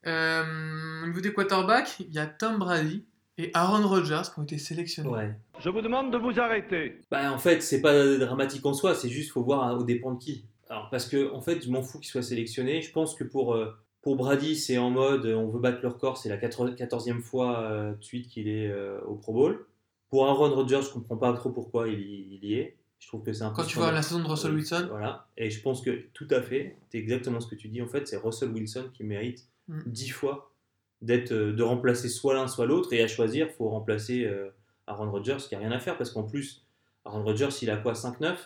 Euh, 0.05 1.03
au 1.03 1.07
niveau 1.07 1.21
des 1.21 1.33
quarterbacks, 1.33 1.99
il 1.99 2.13
y 2.13 2.19
a 2.19 2.25
Tom 2.25 2.57
Brady 2.59 3.05
et 3.37 3.51
Aaron 3.53 3.87
Rodgers 3.87 4.21
qui 4.33 4.39
ont 4.39 4.43
été 4.43 4.57
sélectionnés. 4.57 5.09
ouais. 5.09 5.35
Je 5.59 5.69
vous 5.69 5.81
demande 5.81 6.11
de 6.11 6.17
vous 6.17 6.39
arrêter. 6.39 7.01
Bah, 7.11 7.31
en 7.31 7.37
fait, 7.37 7.61
c'est 7.61 7.81
pas 7.81 8.17
dramatique 8.17 8.65
en 8.65 8.73
soi, 8.73 8.95
c'est 8.95 9.09
juste 9.09 9.31
faut 9.31 9.43
voir 9.43 9.77
au 9.77 9.83
dépend 9.83 10.13
de 10.13 10.19
qui. 10.19 10.45
Alors, 10.69 10.89
parce 10.89 11.07
que, 11.07 11.33
en 11.33 11.41
fait, 11.41 11.63
je 11.63 11.69
m'en 11.69 11.81
fous 11.81 11.99
qu'il 11.99 12.09
soit 12.09 12.21
sélectionné. 12.21 12.81
Je 12.81 12.91
pense 12.91 13.15
que 13.15 13.23
pour, 13.23 13.53
euh, 13.53 13.73
pour 14.01 14.15
Brady, 14.15 14.55
c'est 14.55 14.77
en 14.77 14.89
mode 14.89 15.25
on 15.25 15.47
veut 15.47 15.59
battre 15.59 15.79
leur 15.81 15.97
corps, 15.97 16.17
c'est 16.17 16.29
la 16.29 16.37
14e 16.37 17.21
fois 17.21 17.59
euh, 17.59 17.93
de 17.93 18.03
suite 18.03 18.27
qu'il 18.27 18.47
est 18.47 18.69
euh, 18.69 18.99
au 19.01 19.15
Pro 19.15 19.33
Bowl. 19.33 19.65
Pour 20.09 20.27
Aaron 20.27 20.53
Rodgers, 20.53 20.81
je 20.83 20.89
comprends 20.91 21.17
pas 21.17 21.33
trop 21.33 21.49
pourquoi 21.49 21.87
il 21.87 21.99
y, 21.99 22.37
il 22.41 22.45
y 22.45 22.53
est. 22.55 22.77
Je 22.99 23.07
trouve 23.07 23.23
que 23.23 23.31
c'est 23.33 23.45
Quand 23.55 23.63
tu 23.63 23.77
vois 23.77 23.91
la 23.91 24.01
saison 24.01 24.21
de 24.21 24.27
Russell 24.27 24.53
Wilson, 24.53 24.87
Voilà, 24.89 25.27
et 25.37 25.49
je 25.49 25.61
pense 25.61 25.81
que 25.81 26.05
tout 26.13 26.27
à 26.31 26.41
fait, 26.41 26.77
c'est 26.89 26.97
exactement 26.97 27.39
ce 27.39 27.47
que 27.47 27.55
tu 27.55 27.67
dis. 27.67 27.81
En 27.81 27.87
fait, 27.87 28.07
c'est 28.07 28.17
Russell 28.17 28.49
Wilson 28.49 28.89
qui 28.93 29.03
mérite 29.03 29.47
Mm. 29.69 29.81
10 29.85 30.09
fois 30.11 30.53
d'être, 31.01 31.33
euh, 31.33 31.51
de 31.53 31.61
remplacer 31.61 32.07
soit 32.07 32.33
l'un, 32.33 32.47
soit 32.47 32.65
l'autre. 32.65 32.93
Et 32.93 33.03
à 33.03 33.07
choisir, 33.09 33.47
il 33.47 33.53
faut 33.53 33.67
remplacer 33.69 34.23
euh, 34.25 34.49
Aaron 34.87 35.11
Rodgers, 35.11 35.37
qui 35.47 35.55
a 35.55 35.59
rien 35.59 35.71
à 35.73 35.79
faire, 35.79 35.97
parce 35.97 36.09
qu'en 36.09 36.23
plus, 36.23 36.63
Aaron 37.05 37.23
Rodgers, 37.23 37.49
il 37.61 37.69
a 37.69 37.75
quoi 37.77 37.93
5-9 37.93 38.37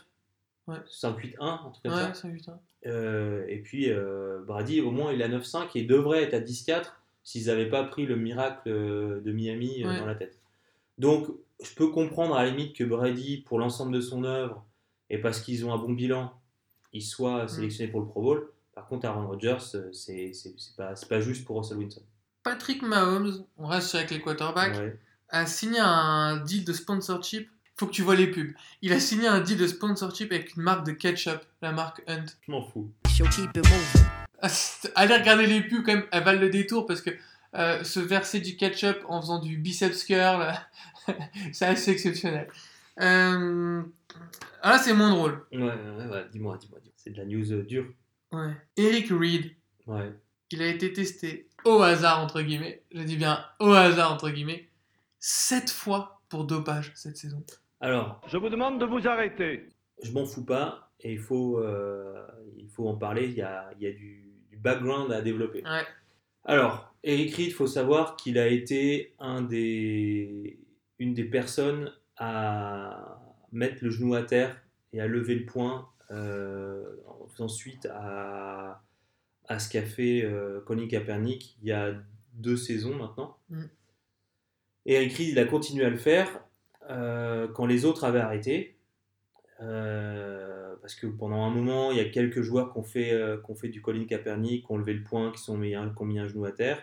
Ouais. 0.67 0.77
5-8-1, 0.89 1.35
un 1.41 1.57
truc 1.71 1.83
comme 1.83 1.93
ouais, 1.93 1.99
ça. 1.99 2.13
c'est 2.15 2.31
juste, 2.31 2.49
hein. 2.49 2.59
Euh, 2.87 3.45
et 3.47 3.59
puis, 3.59 3.91
euh, 3.91 4.41
Brady, 4.45 4.81
au 4.81 4.89
moins, 4.91 5.13
il 5.13 5.21
a 5.21 5.27
9-5 5.29 5.75
et 5.75 5.81
il 5.81 5.87
devrait 5.87 6.23
être 6.23 6.33
à 6.33 6.39
10-4 6.39 6.95
s'ils 7.23 7.45
n'avaient 7.47 7.69
pas 7.69 7.83
pris 7.83 8.05
le 8.07 8.15
miracle 8.15 8.67
euh, 8.69 9.21
de 9.21 9.31
Miami 9.31 9.83
euh, 9.83 9.87
Ouais. 9.89 9.99
dans 9.99 10.05
la 10.07 10.15
tête. 10.15 10.39
Donc, 10.97 11.27
je 11.61 11.73
peux 11.75 11.87
comprendre 11.89 12.35
à 12.35 12.43
la 12.43 12.49
limite 12.51 12.75
que 12.75 12.83
Brady, 12.83 13.37
pour 13.45 13.59
l'ensemble 13.59 13.93
de 13.93 14.01
son 14.01 14.23
œuvre, 14.23 14.65
et 15.09 15.17
parce 15.19 15.41
qu'ils 15.41 15.65
ont 15.65 15.73
un 15.73 15.77
bon 15.77 15.91
bilan, 15.93 16.33
il 16.93 17.01
soit 17.03 17.47
sélectionné 17.47 17.91
pour 17.91 18.01
le 18.01 18.07
Pro 18.07 18.21
Bowl. 18.21 18.49
Par 18.73 18.87
contre, 18.87 19.05
Aaron 19.05 19.27
Rodgers, 19.27 19.57
euh, 19.75 19.91
c'est 19.91 20.31
pas, 20.77 20.95
c'est 20.95 21.07
pas 21.09 21.19
juste 21.19 21.45
pour 21.45 21.57
Russell 21.57 21.77
Wilson. 21.77 22.01
Patrick 22.43 22.81
Mahomes, 22.81 23.45
on 23.57 23.67
reste 23.67 23.93
avec 23.95 24.11
les 24.11 24.21
quarterbacks, 24.21 24.77
Ouais. 24.77 24.97
a 25.29 25.45
signé 25.45 25.79
un 25.79 26.37
deal 26.37 26.65
de 26.65 26.73
sponsorship. 26.73 27.49
Faut 27.75 27.87
que 27.87 27.91
tu 27.91 28.01
vois 28.01 28.15
les 28.15 28.27
pubs. 28.27 28.51
Il 28.81 28.93
a 28.93 28.99
signé 28.99 29.27
un 29.27 29.39
deal 29.41 29.57
de 29.57 29.67
sponsorship 29.67 30.31
avec 30.31 30.55
une 30.55 30.63
marque 30.63 30.85
de 30.85 30.91
ketchup, 30.91 31.39
la 31.61 31.71
marque 31.71 32.01
Hunt. 32.07 32.25
Je 32.47 32.51
m'en 32.51 32.61
fous. 32.63 32.91
Allez 34.95 35.15
regarder 35.17 35.45
les 35.47 35.61
pubs 35.61 35.83
quand 35.85 35.93
même, 35.93 36.05
elles 36.11 36.23
valent 36.23 36.41
le 36.41 36.49
détour 36.49 36.85
parce 36.85 37.01
que 37.01 37.11
euh, 37.55 37.83
se 37.83 37.99
verser 37.99 38.39
du 38.39 38.55
ketchup 38.55 38.97
en 39.07 39.21
faisant 39.21 39.39
du 39.39 39.57
biceps 39.57 40.03
curl, 40.05 40.53
c'est 41.53 41.65
assez 41.65 41.91
exceptionnel. 41.91 42.47
Euh, 42.99 43.81
ah 44.61 44.71
là 44.71 44.77
c'est 44.77 44.93
moins 44.93 45.11
drôle. 45.11 45.45
Ouais, 45.51 45.59
ouais, 45.61 46.07
ouais, 46.09 46.25
dis-moi, 46.31 46.57
dis-moi. 46.57 46.79
dis-moi. 46.79 46.93
C'est 46.95 47.11
de 47.11 47.17
la 47.17 47.25
news 47.25 47.51
euh, 47.51 47.63
dure. 47.63 47.85
Ouais. 48.31 48.53
Eric 48.77 49.07
Reed, 49.09 49.51
Ouais. 49.87 50.13
il 50.51 50.61
a 50.61 50.67
été 50.67 50.93
testé 50.93 51.49
au 51.65 51.81
hasard 51.81 52.19
entre 52.19 52.41
guillemets, 52.41 52.83
je 52.93 53.01
dis 53.03 53.17
bien 53.17 53.43
au 53.59 53.71
hasard 53.71 54.13
entre 54.13 54.29
guillemets, 54.29 54.69
sept 55.19 55.69
fois 55.69 56.21
pour 56.29 56.45
dopage 56.45 56.91
cette 56.95 57.17
saison. 57.17 57.43
Alors, 57.79 58.21
Je 58.27 58.37
vous 58.37 58.49
demande 58.49 58.79
de 58.79 58.85
vous 58.85 59.07
arrêter. 59.07 59.67
je 60.03 60.11
m'en 60.11 60.25
fous 60.25 60.45
pas 60.45 60.91
et 60.99 61.13
il 61.13 61.19
faut, 61.19 61.57
euh, 61.59 62.25
il 62.57 62.69
faut 62.69 62.87
en 62.87 62.95
parler. 62.95 63.25
Il 63.27 63.33
y 63.33 63.41
a, 63.41 63.71
il 63.77 63.83
y 63.83 63.87
a 63.87 63.91
du, 63.91 64.23
du 64.51 64.57
background 64.57 65.11
à 65.11 65.21
développer. 65.21 65.63
Ouais. 65.63 65.85
Alors, 66.45 66.90
Eric 67.03 67.35
Reed, 67.35 67.47
il 67.47 67.53
faut 67.53 67.67
savoir 67.67 68.15
qu'il 68.15 68.37
a 68.37 68.47
été 68.47 69.13
un 69.19 69.41
des, 69.41 70.59
une 70.99 71.13
des 71.13 71.23
personnes 71.23 71.91
à 72.17 73.19
mettre 73.51 73.83
le 73.83 73.89
genou 73.89 74.13
à 74.13 74.23
terre 74.23 74.61
et 74.93 75.01
à 75.01 75.07
lever 75.07 75.35
le 75.35 75.45
poing 75.45 75.89
euh, 76.11 76.97
en 77.07 77.27
faisant 77.27 77.47
suite 77.47 77.87
à, 77.91 78.83
à 79.47 79.59
ce 79.59 79.69
qu'a 79.69 79.81
fait 79.81 80.23
euh, 80.23 80.61
Colin 80.61 80.87
Kaepernick 80.87 81.57
il 81.61 81.69
y 81.69 81.71
a 81.71 81.93
deux 82.33 82.57
saisons 82.57 82.95
maintenant. 82.95 83.37
Mm. 83.49 83.63
Eric 84.85 85.13
Reed, 85.13 85.29
il 85.29 85.39
a 85.39 85.45
continué 85.45 85.85
à 85.85 85.89
le 85.89 85.97
faire 85.97 86.27
euh, 86.89 87.47
quand 87.47 87.65
les 87.65 87.85
autres 87.85 88.03
avaient 88.03 88.19
arrêté. 88.19 88.77
Euh, 89.61 90.75
parce 90.81 90.95
que 90.95 91.05
pendant 91.05 91.43
un 91.43 91.51
moment, 91.51 91.91
il 91.91 91.97
y 91.97 91.99
a 91.99 92.09
quelques 92.09 92.41
joueurs 92.41 92.73
qui 92.73 92.79
ont 92.79 92.83
fait, 92.83 93.69
du 93.69 93.81
Colin 93.81 94.05
Kaepernick, 94.05 94.65
qui 94.65 94.71
ont 94.71 94.77
levé 94.77 94.93
le 94.93 95.03
poing, 95.03 95.31
qui, 95.31 95.39
sont 95.39 95.57
mis 95.57 95.71
qui 95.71 96.01
ont 96.01 96.05
mis 96.05 96.17
un 96.17 96.27
genou 96.27 96.45
à 96.45 96.51
terre, 96.51 96.81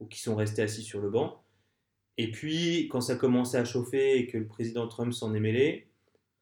ou 0.00 0.06
qui 0.06 0.20
sont 0.20 0.36
restés 0.36 0.62
assis 0.62 0.82
sur 0.82 1.00
le 1.00 1.10
banc. 1.10 1.42
Et 2.16 2.30
puis, 2.30 2.88
quand 2.90 3.00
ça 3.00 3.14
commençait 3.16 3.58
à 3.58 3.64
chauffer 3.64 4.18
et 4.18 4.26
que 4.26 4.38
le 4.38 4.46
président 4.46 4.88
Trump 4.88 5.12
s'en 5.12 5.34
est 5.34 5.40
mêlé, 5.40 5.86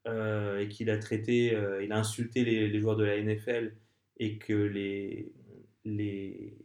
euh, 0.06 0.60
et 0.60 0.68
qu'il 0.68 0.88
a 0.90 0.98
traité, 0.98 1.54
euh, 1.54 1.82
il 1.84 1.92
a 1.92 1.98
insulté 1.98 2.44
les, 2.44 2.68
les 2.68 2.80
joueurs 2.80 2.96
de 2.96 3.04
la 3.04 3.20
NFL, 3.20 3.74
et 4.18 4.38
que 4.38 4.54
les, 4.54 5.32
les, 5.84 6.56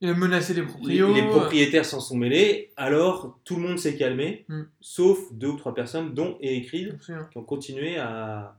Il 0.00 0.08
a 0.08 0.14
menacé 0.14 0.54
les 0.54 0.60
les, 0.62 0.66
proprios. 0.66 1.12
les 1.14 1.26
propriétaires 1.26 1.84
s'en 1.84 2.00
sont 2.00 2.16
mêlés, 2.16 2.72
alors 2.76 3.40
tout 3.44 3.56
le 3.56 3.62
monde 3.62 3.78
s'est 3.78 3.96
calmé, 3.96 4.44
Mm. 4.48 4.62
sauf 4.80 5.32
deux 5.34 5.48
ou 5.48 5.56
trois 5.56 5.74
personnes, 5.74 6.14
dont 6.14 6.38
Eric 6.40 6.68
Reed, 6.70 6.98
qui 7.30 7.36
ont 7.38 7.44
continué 7.44 7.98
à, 7.98 8.58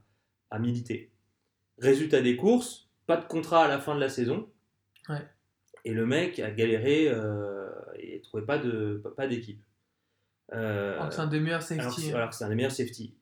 à 0.52 0.60
militer. 0.60 1.10
Résultat 1.80 2.22
des 2.22 2.36
courses, 2.36 2.90
pas 3.08 3.18
de 3.18 3.26
contrat 3.26 3.66
à 3.66 3.68
la 3.68 3.80
fin 3.80 3.96
de 3.96 4.00
la 4.00 4.10
saison. 4.10 4.48
Ouais. 5.10 5.22
Et 5.86 5.94
le 5.94 6.06
mec 6.06 6.40
a 6.40 6.50
galéré 6.50 7.08
euh, 7.08 7.70
et 8.00 8.20
trouvait 8.22 8.46
pas 8.46 8.58
de 8.58 9.02
pas, 9.16 9.28
d'équipe. 9.28 9.62
Euh, 10.54 10.96
Alors 10.96 11.10
que 11.10 11.16
c'est 11.16 11.22
un 11.22 11.28
des 11.28 11.40
meilleurs 11.40 11.62
safety. 11.62 12.12
alors 12.12 12.30
que 12.30 12.36
c'est 12.36 12.44
un 12.44 12.50
des 12.50 12.56
meilleurs 12.56 12.72
safety. 12.72 13.14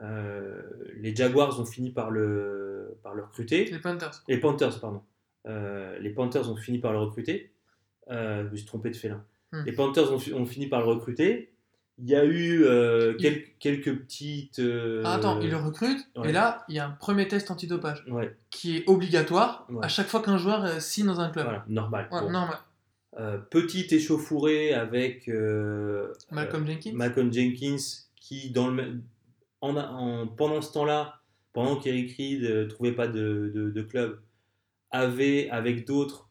Euh, 0.00 0.62
les 0.94 1.14
Jaguars 1.14 1.60
ont 1.60 1.64
fini 1.64 1.90
par 1.90 2.10
le, 2.10 2.98
par 3.02 3.14
le 3.14 3.24
recruter. 3.24 3.64
Les 3.66 3.78
Panthers. 3.78 4.22
Les 4.28 4.38
Panthers, 4.38 4.80
pardon. 4.80 5.02
Euh, 5.46 5.98
les 5.98 6.10
Panthers 6.10 6.48
ont 6.50 6.56
fini 6.56 6.78
par 6.78 6.92
le 6.92 6.98
recruter. 6.98 7.52
Je 8.08 8.48
me 8.48 8.56
suis 8.56 8.66
trompé 8.66 8.90
de 8.90 8.96
félin. 8.96 9.24
Hmm. 9.50 9.64
Les 9.64 9.72
Panthers 9.72 10.12
ont 10.12 10.46
fini 10.46 10.68
par 10.68 10.80
le 10.80 10.86
recruter. 10.86 11.51
Il 12.04 12.08
y 12.10 12.16
a 12.16 12.24
eu 12.24 12.64
euh, 12.64 13.14
Il- 13.20 13.44
quelques 13.60 13.96
petites. 13.96 14.58
euh, 14.58 15.02
Ah, 15.04 15.14
attends, 15.14 15.40
il 15.40 15.50
le 15.50 15.56
recrute 15.56 16.00
ouais. 16.16 16.30
et 16.30 16.32
là, 16.32 16.64
il 16.68 16.74
y 16.74 16.78
a 16.80 16.86
un 16.86 16.90
premier 16.90 17.28
test 17.28 17.50
antidopage 17.52 18.04
Ouais, 18.10 18.36
qui 18.50 18.76
est 18.78 18.88
obligatoire 18.88 19.66
Ouais. 19.70 19.84
à 19.84 19.88
chaque 19.88 20.08
fois 20.08 20.20
qu'un 20.20 20.36
joueur 20.36 20.64
euh, 20.64 20.80
signe 20.80 21.06
dans 21.06 21.20
un 21.20 21.30
club. 21.30 21.44
voilà, 21.44 21.64
normal. 21.68 22.08
Ouais, 22.10 22.20
Bon. 22.20 22.30
normal. 22.30 22.58
Petite 23.50 23.92
échauffourée 23.92 24.72
avec 24.72 25.28
Malcolm 26.30 26.66
Jenkins. 26.66 26.92
Malcolm 26.94 27.32
Jenkins 27.32 27.76
qui, 28.16 28.50
dans 28.50 28.68
le, 28.68 28.72
même- 28.74 29.02
en, 29.60 29.76
en- 29.76 30.26
pendant 30.26 30.62
ce 30.62 30.72
temps-là, 30.72 31.20
pendant 31.52 31.76
qu'Eric 31.76 32.16
Reed 32.16 32.42
ne 32.42 32.64
trouvait 32.64 32.92
pas 32.92 33.06
de, 33.08 33.52
de- 33.54 33.70
de 33.70 33.82
club, 33.82 34.18
avait, 34.90 35.48
avec 35.50 35.86
d'autres, 35.86 36.28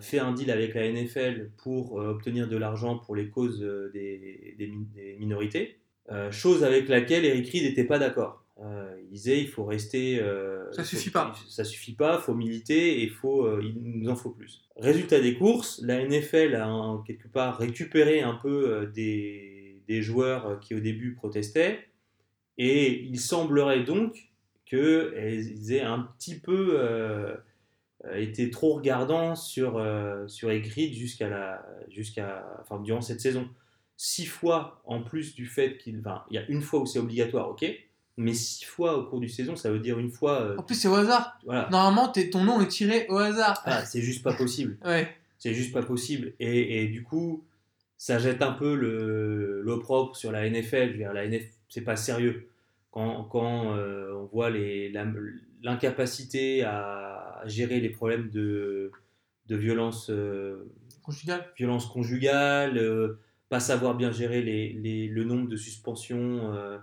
fait 0.00 0.18
un 0.18 0.32
deal 0.32 0.50
avec 0.50 0.74
la 0.74 0.90
NFL 0.90 1.50
pour 1.62 2.00
euh, 2.00 2.10
obtenir 2.10 2.48
de 2.48 2.56
l'argent 2.56 2.96
pour 2.98 3.14
les 3.14 3.28
causes 3.28 3.62
euh, 3.62 3.90
des, 3.92 4.54
des 4.58 4.66
min- 4.68 4.86
des 4.94 5.16
minorités, 5.18 5.76
euh, 6.10 6.30
chose 6.30 6.64
avec 6.64 6.88
laquelle 6.88 7.24
Eric 7.24 7.48
Reed 7.50 7.64
n'était 7.64 7.84
pas 7.84 7.98
d'accord. 7.98 8.44
Euh, 8.62 8.94
il 9.02 9.08
disait 9.10 9.40
il 9.40 9.48
faut 9.48 9.64
rester. 9.64 10.18
euh, 10.20 10.70
Ça 10.72 10.84
suffit 10.84 11.08
faut- 11.10 11.12
pas. 11.18 11.34
Ça 11.48 11.64
suffit 11.64 11.94
pas, 11.94 12.18
faut 12.18 12.34
militer 12.34 13.02
et 13.02 13.08
faut, 13.08 13.46
euh, 13.46 13.60
il 13.62 13.74
nous 13.82 14.08
en 14.10 14.16
faut 14.16 14.30
plus. 14.30 14.62
Résultat 14.76 15.20
des 15.20 15.34
courses, 15.34 15.80
la 15.82 16.00
NFL 16.06 16.54
a 16.56 17.02
quelque 17.06 17.28
part 17.28 17.58
récupéré 17.58 18.20
un 18.20 18.34
peu 18.34 18.68
euh, 18.70 18.86
des, 18.86 19.80
des 19.88 20.02
joueurs 20.02 20.46
euh, 20.46 20.56
qui 20.56 20.74
au 20.74 20.80
début 20.80 21.14
protestaient 21.14 21.78
et 22.58 23.00
il 23.02 23.18
semblerait 23.18 23.84
donc 23.84 24.30
qu'ils 24.66 25.72
aient 25.72 25.80
un 25.80 26.00
petit 26.18 26.38
peu 26.38 26.78
euh, 26.78 27.34
euh, 27.34 27.36
été 28.20 28.50
trop 28.50 28.74
regardants 28.74 29.34
sur, 29.34 29.78
euh, 29.78 30.26
sur 30.28 30.48
Reed 30.48 30.92
jusqu'à 30.94 31.28
la, 31.28 31.66
jusqu'à, 31.90 32.44
enfin, 32.60 32.80
durant 32.80 33.00
cette 33.00 33.20
saison. 33.20 33.48
Six 33.96 34.26
fois 34.26 34.80
en 34.86 35.02
plus 35.02 35.34
du 35.34 35.46
fait 35.46 35.76
qu'il. 35.78 35.98
Enfin, 36.00 36.22
il 36.30 36.34
y 36.36 36.38
a 36.38 36.44
une 36.48 36.62
fois 36.62 36.80
où 36.80 36.86
c'est 36.86 36.98
obligatoire, 36.98 37.50
ok, 37.50 37.66
mais 38.16 38.32
six 38.32 38.64
fois 38.64 38.96
au 38.96 39.04
cours 39.04 39.20
du 39.20 39.28
saison, 39.28 39.56
ça 39.56 39.70
veut 39.70 39.78
dire 39.80 39.98
une 39.98 40.10
fois. 40.10 40.40
euh, 40.40 40.56
En 40.56 40.62
plus, 40.62 40.74
c'est 40.74 40.88
au 40.88 40.94
hasard. 40.94 41.38
voilà. 41.44 41.68
Normalement, 41.70 42.08
t'es- 42.08 42.30
ton 42.30 42.42
nom 42.44 42.60
est 42.62 42.68
tiré 42.68 43.06
au 43.10 43.16
hasard. 43.18 43.60
Ah, 43.66 43.84
c'est 43.84 44.00
juste 44.00 44.22
pas 44.22 44.32
possible. 44.34 44.78
Ouais. 44.84 45.08
C'est 45.38 45.54
juste 45.54 45.72
pas 45.72 45.82
possible. 45.82 46.32
Et, 46.40 46.82
et 46.82 46.88
du 46.88 47.02
coup, 47.02 47.44
ça 47.96 48.18
jette 48.18 48.42
un 48.42 48.52
peu 48.52 48.74
le- 48.74 49.62
l'opprobre 49.62 50.14
sur 50.16 50.32
la 50.32 50.46
NFL. 50.48 50.86
Je 50.88 50.92
veux 50.92 50.98
dire, 50.98 51.12
la 51.14 51.26
NFL, 51.26 51.48
c'est 51.70 51.80
pas 51.82 51.96
sérieux. 51.96 52.46
Quand, 52.90 53.24
quand 53.24 53.76
euh, 53.76 54.12
on 54.14 54.24
voit 54.26 54.50
l'incapacité 55.62 56.62
à 56.64 57.19
gérer 57.46 57.80
les 57.80 57.90
problèmes 57.90 58.30
de, 58.30 58.90
de 59.46 59.56
violence, 59.56 60.10
euh, 60.10 60.64
Conjugal. 61.02 61.44
violence 61.56 61.86
conjugale, 61.86 62.78
euh, 62.78 63.18
pas 63.48 63.60
savoir 63.60 63.94
bien 63.96 64.12
gérer 64.12 64.42
les, 64.42 64.72
les- 64.72 65.08
le 65.08 65.24
nombre 65.24 65.48
de 65.48 65.56
suspensions. 65.56 66.54
euh, 66.54 66.78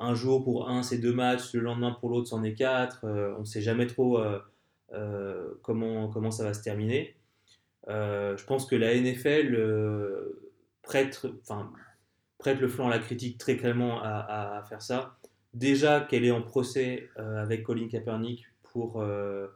un 0.00 0.14
jour 0.14 0.42
pour 0.44 0.68
un, 0.68 0.82
c'est 0.82 0.98
deux 0.98 1.12
matchs, 1.12 1.52
le 1.54 1.60
lendemain 1.60 1.92
pour 1.92 2.10
l'autre, 2.10 2.28
c'en 2.28 2.42
est 2.42 2.54
quatre. 2.54 3.00
on 3.04 3.40
ne 3.40 3.44
sait 3.44 3.62
jamais 3.62 3.86
trop 3.86 4.18
comment, 5.62 6.08
comment 6.08 6.30
ça 6.30 6.44
va 6.44 6.54
se 6.54 6.62
terminer. 6.62 7.14
Je 7.88 8.44
pense 8.44 8.66
que 8.66 8.76
la 8.76 8.94
NFL 8.94 9.56
prête, 10.82 11.26
enfin, 11.42 11.72
prête 12.38 12.60
le 12.60 12.68
flanc 12.68 12.88
à 12.88 12.90
la 12.90 12.98
critique 12.98 13.38
très 13.38 13.56
clairement 13.56 14.00
à, 14.02 14.08
à- 14.08 14.58
à 14.58 14.62
faire 14.64 14.82
ça. 14.82 15.16
Déjà 15.54 16.00
qu'elle 16.00 16.24
est 16.24 16.30
en 16.30 16.42
procès 16.42 17.08
euh, 17.18 17.42
avec 17.42 17.62
Colin 17.62 17.88
Kaepernick 17.88 18.44
pour. 18.72 19.00
euh, 19.00 19.46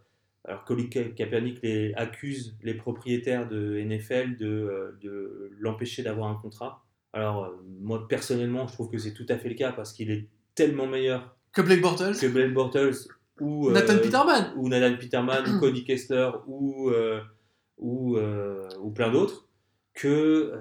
alors, 0.44 0.64
Colin 0.64 0.86
Ka- 0.88 1.10
Kaepernick 1.10 1.60
les, 1.62 1.94
accuse 1.94 2.56
les 2.62 2.74
propriétaires 2.74 3.48
de 3.48 3.78
NFL 3.78 4.36
de, 4.38 4.46
euh, 4.46 4.98
de 5.00 5.50
l'empêcher 5.60 6.02
d'avoir 6.02 6.28
un 6.28 6.34
contrat. 6.34 6.84
Alors, 7.12 7.44
euh, 7.44 7.50
moi, 7.80 8.08
personnellement, 8.08 8.66
je 8.66 8.72
trouve 8.72 8.90
que 8.90 8.98
c'est 8.98 9.12
tout 9.14 9.26
à 9.28 9.38
fait 9.38 9.48
le 9.48 9.54
cas 9.54 9.70
parce 9.72 9.92
qu'il 9.92 10.10
est 10.10 10.26
tellement 10.56 10.86
meilleur 10.88 11.36
Que 11.52 11.62
Blake 11.62 11.80
Bortles. 11.80 12.18
que 12.20 12.26
Blaine 12.26 12.52
Bortles 12.54 12.96
ou. 13.40 13.68
euh, 13.68 13.72
Nathan 13.72 13.98
Peterman. 13.98 14.52
ou 14.56 14.68
Nathan 14.68 14.96
Peterman, 14.98 15.44
ou 15.54 15.58
Cody 15.60 15.84
Kessler, 15.84 16.30
ou, 16.48 16.90
euh, 16.90 17.20
ou, 17.78 18.16
euh, 18.16 18.68
ou 18.80 18.90
plein 18.90 19.12
d'autres, 19.12 19.46
que 19.94 20.52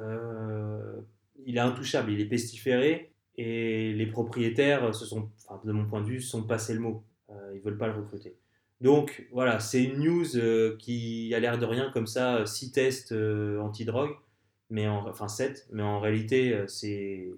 il 1.46 1.58
est 1.58 1.60
intouchable, 1.62 2.12
il 2.12 2.20
est 2.22 2.26
pestiféré, 2.26 3.12
et 3.38 3.94
les 3.94 4.06
propriétaires, 4.06 4.94
se 4.94 5.06
sont, 5.06 5.30
enfin, 5.50 5.60
de 5.66 5.72
mon 5.72 5.86
point 5.88 6.02
de 6.02 6.06
vue, 6.08 6.22
se 6.22 6.30
sont 6.30 6.44
passé 6.44 6.74
le 6.74 6.80
mot. 6.82 7.04
Euh, 7.52 7.56
ils 7.56 7.62
veulent 7.62 7.78
pas 7.78 7.88
le 7.88 7.94
recruter. 7.94 8.36
Donc 8.82 9.28
voilà, 9.32 9.60
c'est 9.60 9.84
une 9.84 10.00
news 10.00 10.36
euh, 10.36 10.76
qui 10.78 11.34
a 11.36 11.40
l'air 11.40 11.60
de 11.60 11.66
rien 11.66 11.92
comme 11.92 12.08
ça, 12.08 12.46
6 12.48 12.72
tests 12.72 13.12
euh, 13.12 13.60
anti-drogue, 13.60 14.16
mais 14.72 14.88
en, 14.88 15.08
enfin 15.08 15.28
7, 15.28 15.68
mais 15.72 15.84
en 15.84 16.00
réalité, 16.00 16.54
euh, 16.54 16.68
c'est 16.68 17.30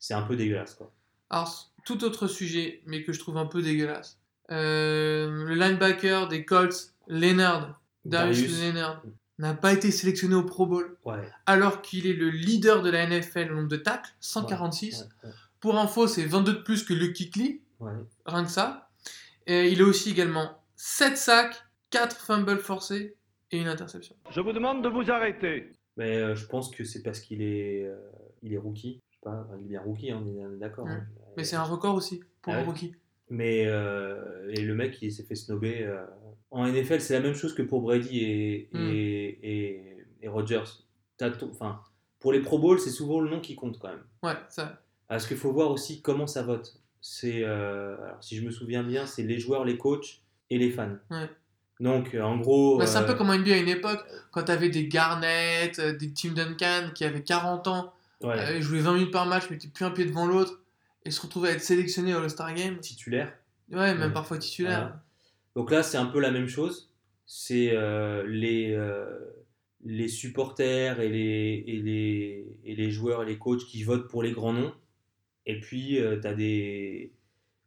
c'est 0.00 0.14
un 0.14 0.22
peu 0.22 0.34
dégueulasse. 0.34 0.74
Quoi. 0.74 0.92
Alors, 1.28 1.70
tout 1.84 2.02
autre 2.04 2.26
sujet, 2.26 2.82
mais 2.86 3.04
que 3.04 3.12
je 3.12 3.20
trouve 3.20 3.36
un 3.36 3.46
peu 3.46 3.62
dégueulasse. 3.62 4.18
Euh, 4.50 5.44
le 5.44 5.54
linebacker 5.54 6.26
des 6.26 6.44
Colts, 6.44 6.94
Leonard, 7.06 7.80
Darius. 8.04 8.60
Leonard, 8.60 9.02
n'a 9.38 9.54
pas 9.54 9.72
été 9.72 9.90
sélectionné 9.90 10.34
au 10.34 10.42
Pro 10.42 10.66
Bowl, 10.66 10.96
Ouais, 11.04 11.22
alors 11.46 11.82
qu'il 11.82 12.06
est 12.06 12.14
le 12.14 12.30
leader 12.30 12.82
de 12.82 12.90
la 12.90 13.06
NFL 13.06 13.52
au 13.52 13.54
nombre 13.54 13.68
de 13.68 13.76
tacles, 13.76 14.12
146. 14.20 15.08
ouais, 15.22 15.30
Pour 15.60 15.78
info, 15.78 16.06
c'est 16.06 16.24
22 16.24 16.52
de 16.52 16.58
plus 16.58 16.82
que 16.82 16.92
Luke 16.92 17.16
ouais, 17.36 17.60
ouais. 17.80 17.92
rien 18.26 18.44
que 18.44 18.50
ça. 18.50 18.89
Et 19.50 19.68
il 19.72 19.82
a 19.82 19.84
aussi 19.84 20.10
également 20.10 20.62
7 20.76 21.16
sacs, 21.16 21.56
4 21.90 22.16
fumbles 22.24 22.58
forcés 22.58 23.16
et 23.50 23.58
une 23.60 23.66
interception. 23.66 24.14
Je 24.30 24.40
vous 24.40 24.52
demande 24.52 24.82
de 24.84 24.88
vous 24.88 25.10
arrêter. 25.10 25.72
Mais 25.96 26.16
euh, 26.18 26.36
je 26.36 26.46
pense 26.46 26.70
que 26.70 26.84
c'est 26.84 27.02
parce 27.02 27.18
qu'il 27.18 27.42
est, 27.42 27.84
euh, 27.84 27.96
il 28.42 28.52
est 28.54 28.58
rookie. 28.58 29.00
Je 29.10 29.14
sais 29.16 29.20
pas, 29.22 29.48
il 29.58 29.64
est 29.64 29.68
bien 29.68 29.80
rookie, 29.80 30.12
hein, 30.12 30.22
on 30.24 30.54
est- 30.54 30.58
d'accord. 30.58 30.84
Ouais. 30.84 30.92
hein. 30.92 31.06
Mais 31.36 31.42
c'est 31.42 31.56
un 31.56 31.64
record 31.64 31.96
aussi 31.96 32.22
pour 32.42 32.52
Ah 32.52 32.56
un 32.56 32.60
ouais. 32.60 32.66
rookie. 32.66 32.94
Mais 33.28 33.64
euh, 33.66 34.48
et 34.50 34.60
le 34.60 34.74
mec, 34.74 34.98
il 35.02 35.12
s'est 35.12 35.24
fait 35.24 35.34
snobber. 35.34 35.82
euh. 35.82 36.04
En 36.52 36.64
NFL, 36.66 37.00
c'est 37.00 37.14
la 37.14 37.20
même 37.20 37.34
chose 37.34 37.54
que 37.54 37.62
pour 37.62 37.80
Brady 37.82 38.20
et, 38.24 38.68
Mm. 38.72 38.88
et, 38.92 39.38
et, 39.42 39.96
et 40.22 40.28
Rodgers. 40.28 40.62
T'as 41.16 41.30
ton- 41.30 41.50
Enfin, 41.50 41.80
pour 42.20 42.32
les 42.32 42.40
Pro 42.40 42.58
Bowls, 42.60 42.78
c'est 42.80 42.90
souvent 42.90 43.20
le 43.20 43.28
nom 43.30 43.40
qui 43.40 43.54
compte 43.56 43.78
quand 43.80 43.88
même. 43.88 44.04
Ouais, 44.22 44.36
ça. 44.48 44.80
Parce 45.08 45.26
qu'il 45.26 45.36
faut 45.36 45.52
voir 45.52 45.70
aussi 45.72 46.02
comment 46.02 46.26
ça 46.28 46.42
vote. 46.44 46.79
C'est, 47.00 47.42
euh, 47.44 47.96
alors, 48.04 48.22
si 48.22 48.36
je 48.36 48.44
me 48.44 48.50
souviens 48.50 48.82
bien, 48.82 49.06
c'est 49.06 49.22
les 49.22 49.38
joueurs, 49.38 49.64
les 49.64 49.78
coachs 49.78 50.20
et 50.50 50.58
les 50.58 50.70
fans. 50.70 50.96
Ouais. 51.10 51.30
Donc, 51.80 52.14
euh, 52.14 52.22
en 52.22 52.36
gros. 52.36 52.78
Bah, 52.78 52.86
c'est 52.86 52.98
un 52.98 53.02
euh, 53.02 53.06
peu 53.06 53.14
comme 53.14 53.32
NBA 53.34 53.54
à 53.54 53.56
une 53.56 53.68
époque, 53.68 54.04
quand 54.32 54.42
t'avais 54.44 54.68
des 54.68 54.86
Garnett, 54.86 55.80
des 55.80 56.12
Tim 56.12 56.32
Duncan 56.32 56.90
qui 56.94 57.04
avaient 57.04 57.22
40 57.22 57.68
ans, 57.68 57.94
ouais, 58.22 58.58
ils 58.58 58.62
jouaient 58.62 58.80
20 58.80 58.94
minutes 58.94 59.12
par 59.12 59.26
match, 59.26 59.48
mettaient 59.50 59.68
plus 59.68 59.84
un 59.84 59.90
pied 59.90 60.04
devant 60.04 60.26
l'autre, 60.26 60.60
et 61.06 61.10
se 61.10 61.22
retrouvaient 61.22 61.48
à 61.48 61.52
être 61.52 61.62
sélectionnés 61.62 62.14
au 62.14 62.18
All-Star 62.18 62.52
Game. 62.54 62.78
titulaire. 62.80 63.32
Ouais, 63.70 63.94
même 63.94 64.08
Ouais. 64.08 64.12
parfois 64.12 64.36
titulaires. 64.36 64.80
Voilà. 64.80 65.02
Donc 65.56 65.70
là, 65.70 65.82
c'est 65.82 65.96
un 65.96 66.06
peu 66.06 66.20
la 66.20 66.30
même 66.30 66.48
chose. 66.48 66.90
C'est 67.24 67.70
euh, 67.72 68.24
les, 68.26 68.72
euh, 68.72 69.06
les 69.84 70.08
supporters 70.08 71.00
et 71.00 71.08
les, 71.08 71.64
et, 71.66 71.76
les, 71.80 72.46
et 72.64 72.74
les 72.74 72.90
joueurs 72.90 73.22
et 73.22 73.26
les 73.26 73.38
coachs 73.38 73.64
qui 73.64 73.84
votent 73.84 74.08
pour 74.08 74.22
les 74.22 74.32
grands 74.32 74.52
noms. 74.52 74.72
Et 75.50 75.60
puis, 75.60 75.98
tu 76.20 76.26
as 76.26 76.34
des, 76.34 77.12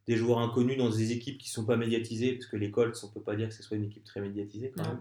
des 0.08 0.16
joueurs 0.16 0.40
inconnus 0.40 0.78
dans 0.78 0.90
des 0.90 1.12
équipes 1.12 1.38
qui 1.38 1.50
ne 1.50 1.54
sont 1.54 1.66
pas 1.66 1.76
médiatisées, 1.78 2.34
parce 2.34 2.46
que 2.48 2.56
les 2.58 2.72
Colts, 2.72 2.98
on 3.04 3.08
ne 3.08 3.14
peut 3.14 3.22
pas 3.22 3.36
dire 3.36 3.50
que 3.50 3.54
ce 3.54 3.64
soit 3.64 3.78
une 3.78 3.86
équipe 3.86 4.04
très 4.06 4.22
médiatisée 4.22 4.72
quand 4.76 4.88
même, 4.88 5.00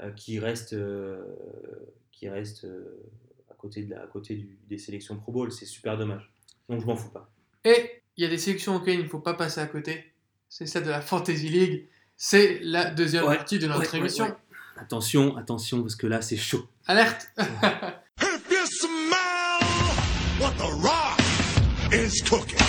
euh, 0.00 0.10
qui 0.12 0.38
restent, 0.38 0.74
euh, 0.74 1.22
qui 2.12 2.26
euh, 2.28 2.42
à 3.50 3.54
côté, 3.54 3.82
de 3.84 3.90
la, 3.90 4.02
à 4.02 4.06
côté 4.06 4.34
du- 4.34 4.58
des 4.68 4.78
sélections 4.78 5.16
Pro 5.16 5.32
Bowl. 5.32 5.52
C'est 5.52 5.66
super 5.66 5.96
dommage. 5.98 6.30
Donc, 6.68 6.80
je 6.80 6.86
m'en 6.86 6.96
fous 6.96 7.10
pas. 7.10 7.30
Et 7.64 8.02
il 8.16 8.24
y 8.24 8.26
a 8.26 8.30
des 8.30 8.38
sélections 8.38 8.76
auxquelles 8.76 8.98
il 9.00 9.04
ne 9.04 9.08
faut 9.08 9.20
pas 9.20 9.34
passer 9.34 9.60
à 9.60 9.66
côté. 9.66 10.04
C'est 10.48 10.66
celle 10.66 10.84
de 10.84 10.90
la 10.90 11.00
Fantasy 11.00 11.48
League. 11.48 11.86
C'est 12.16 12.58
la 12.62 12.90
deuxième 12.90 13.24
Ouais, 13.26 13.36
partie 13.36 13.58
de 13.58 13.66
notre 13.66 13.92
ouais, 13.92 13.98
émission. 13.98 14.24
ouais. 14.26 14.34
Attention, 14.76 15.36
attention, 15.36 15.82
parce 15.82 15.94
que 15.96 16.06
là, 16.06 16.22
c'est 16.22 16.36
chaud. 16.36 16.66
Alerte 16.86 17.28
Americans 22.10 22.20
took 22.28 22.52
it. 22.52 22.59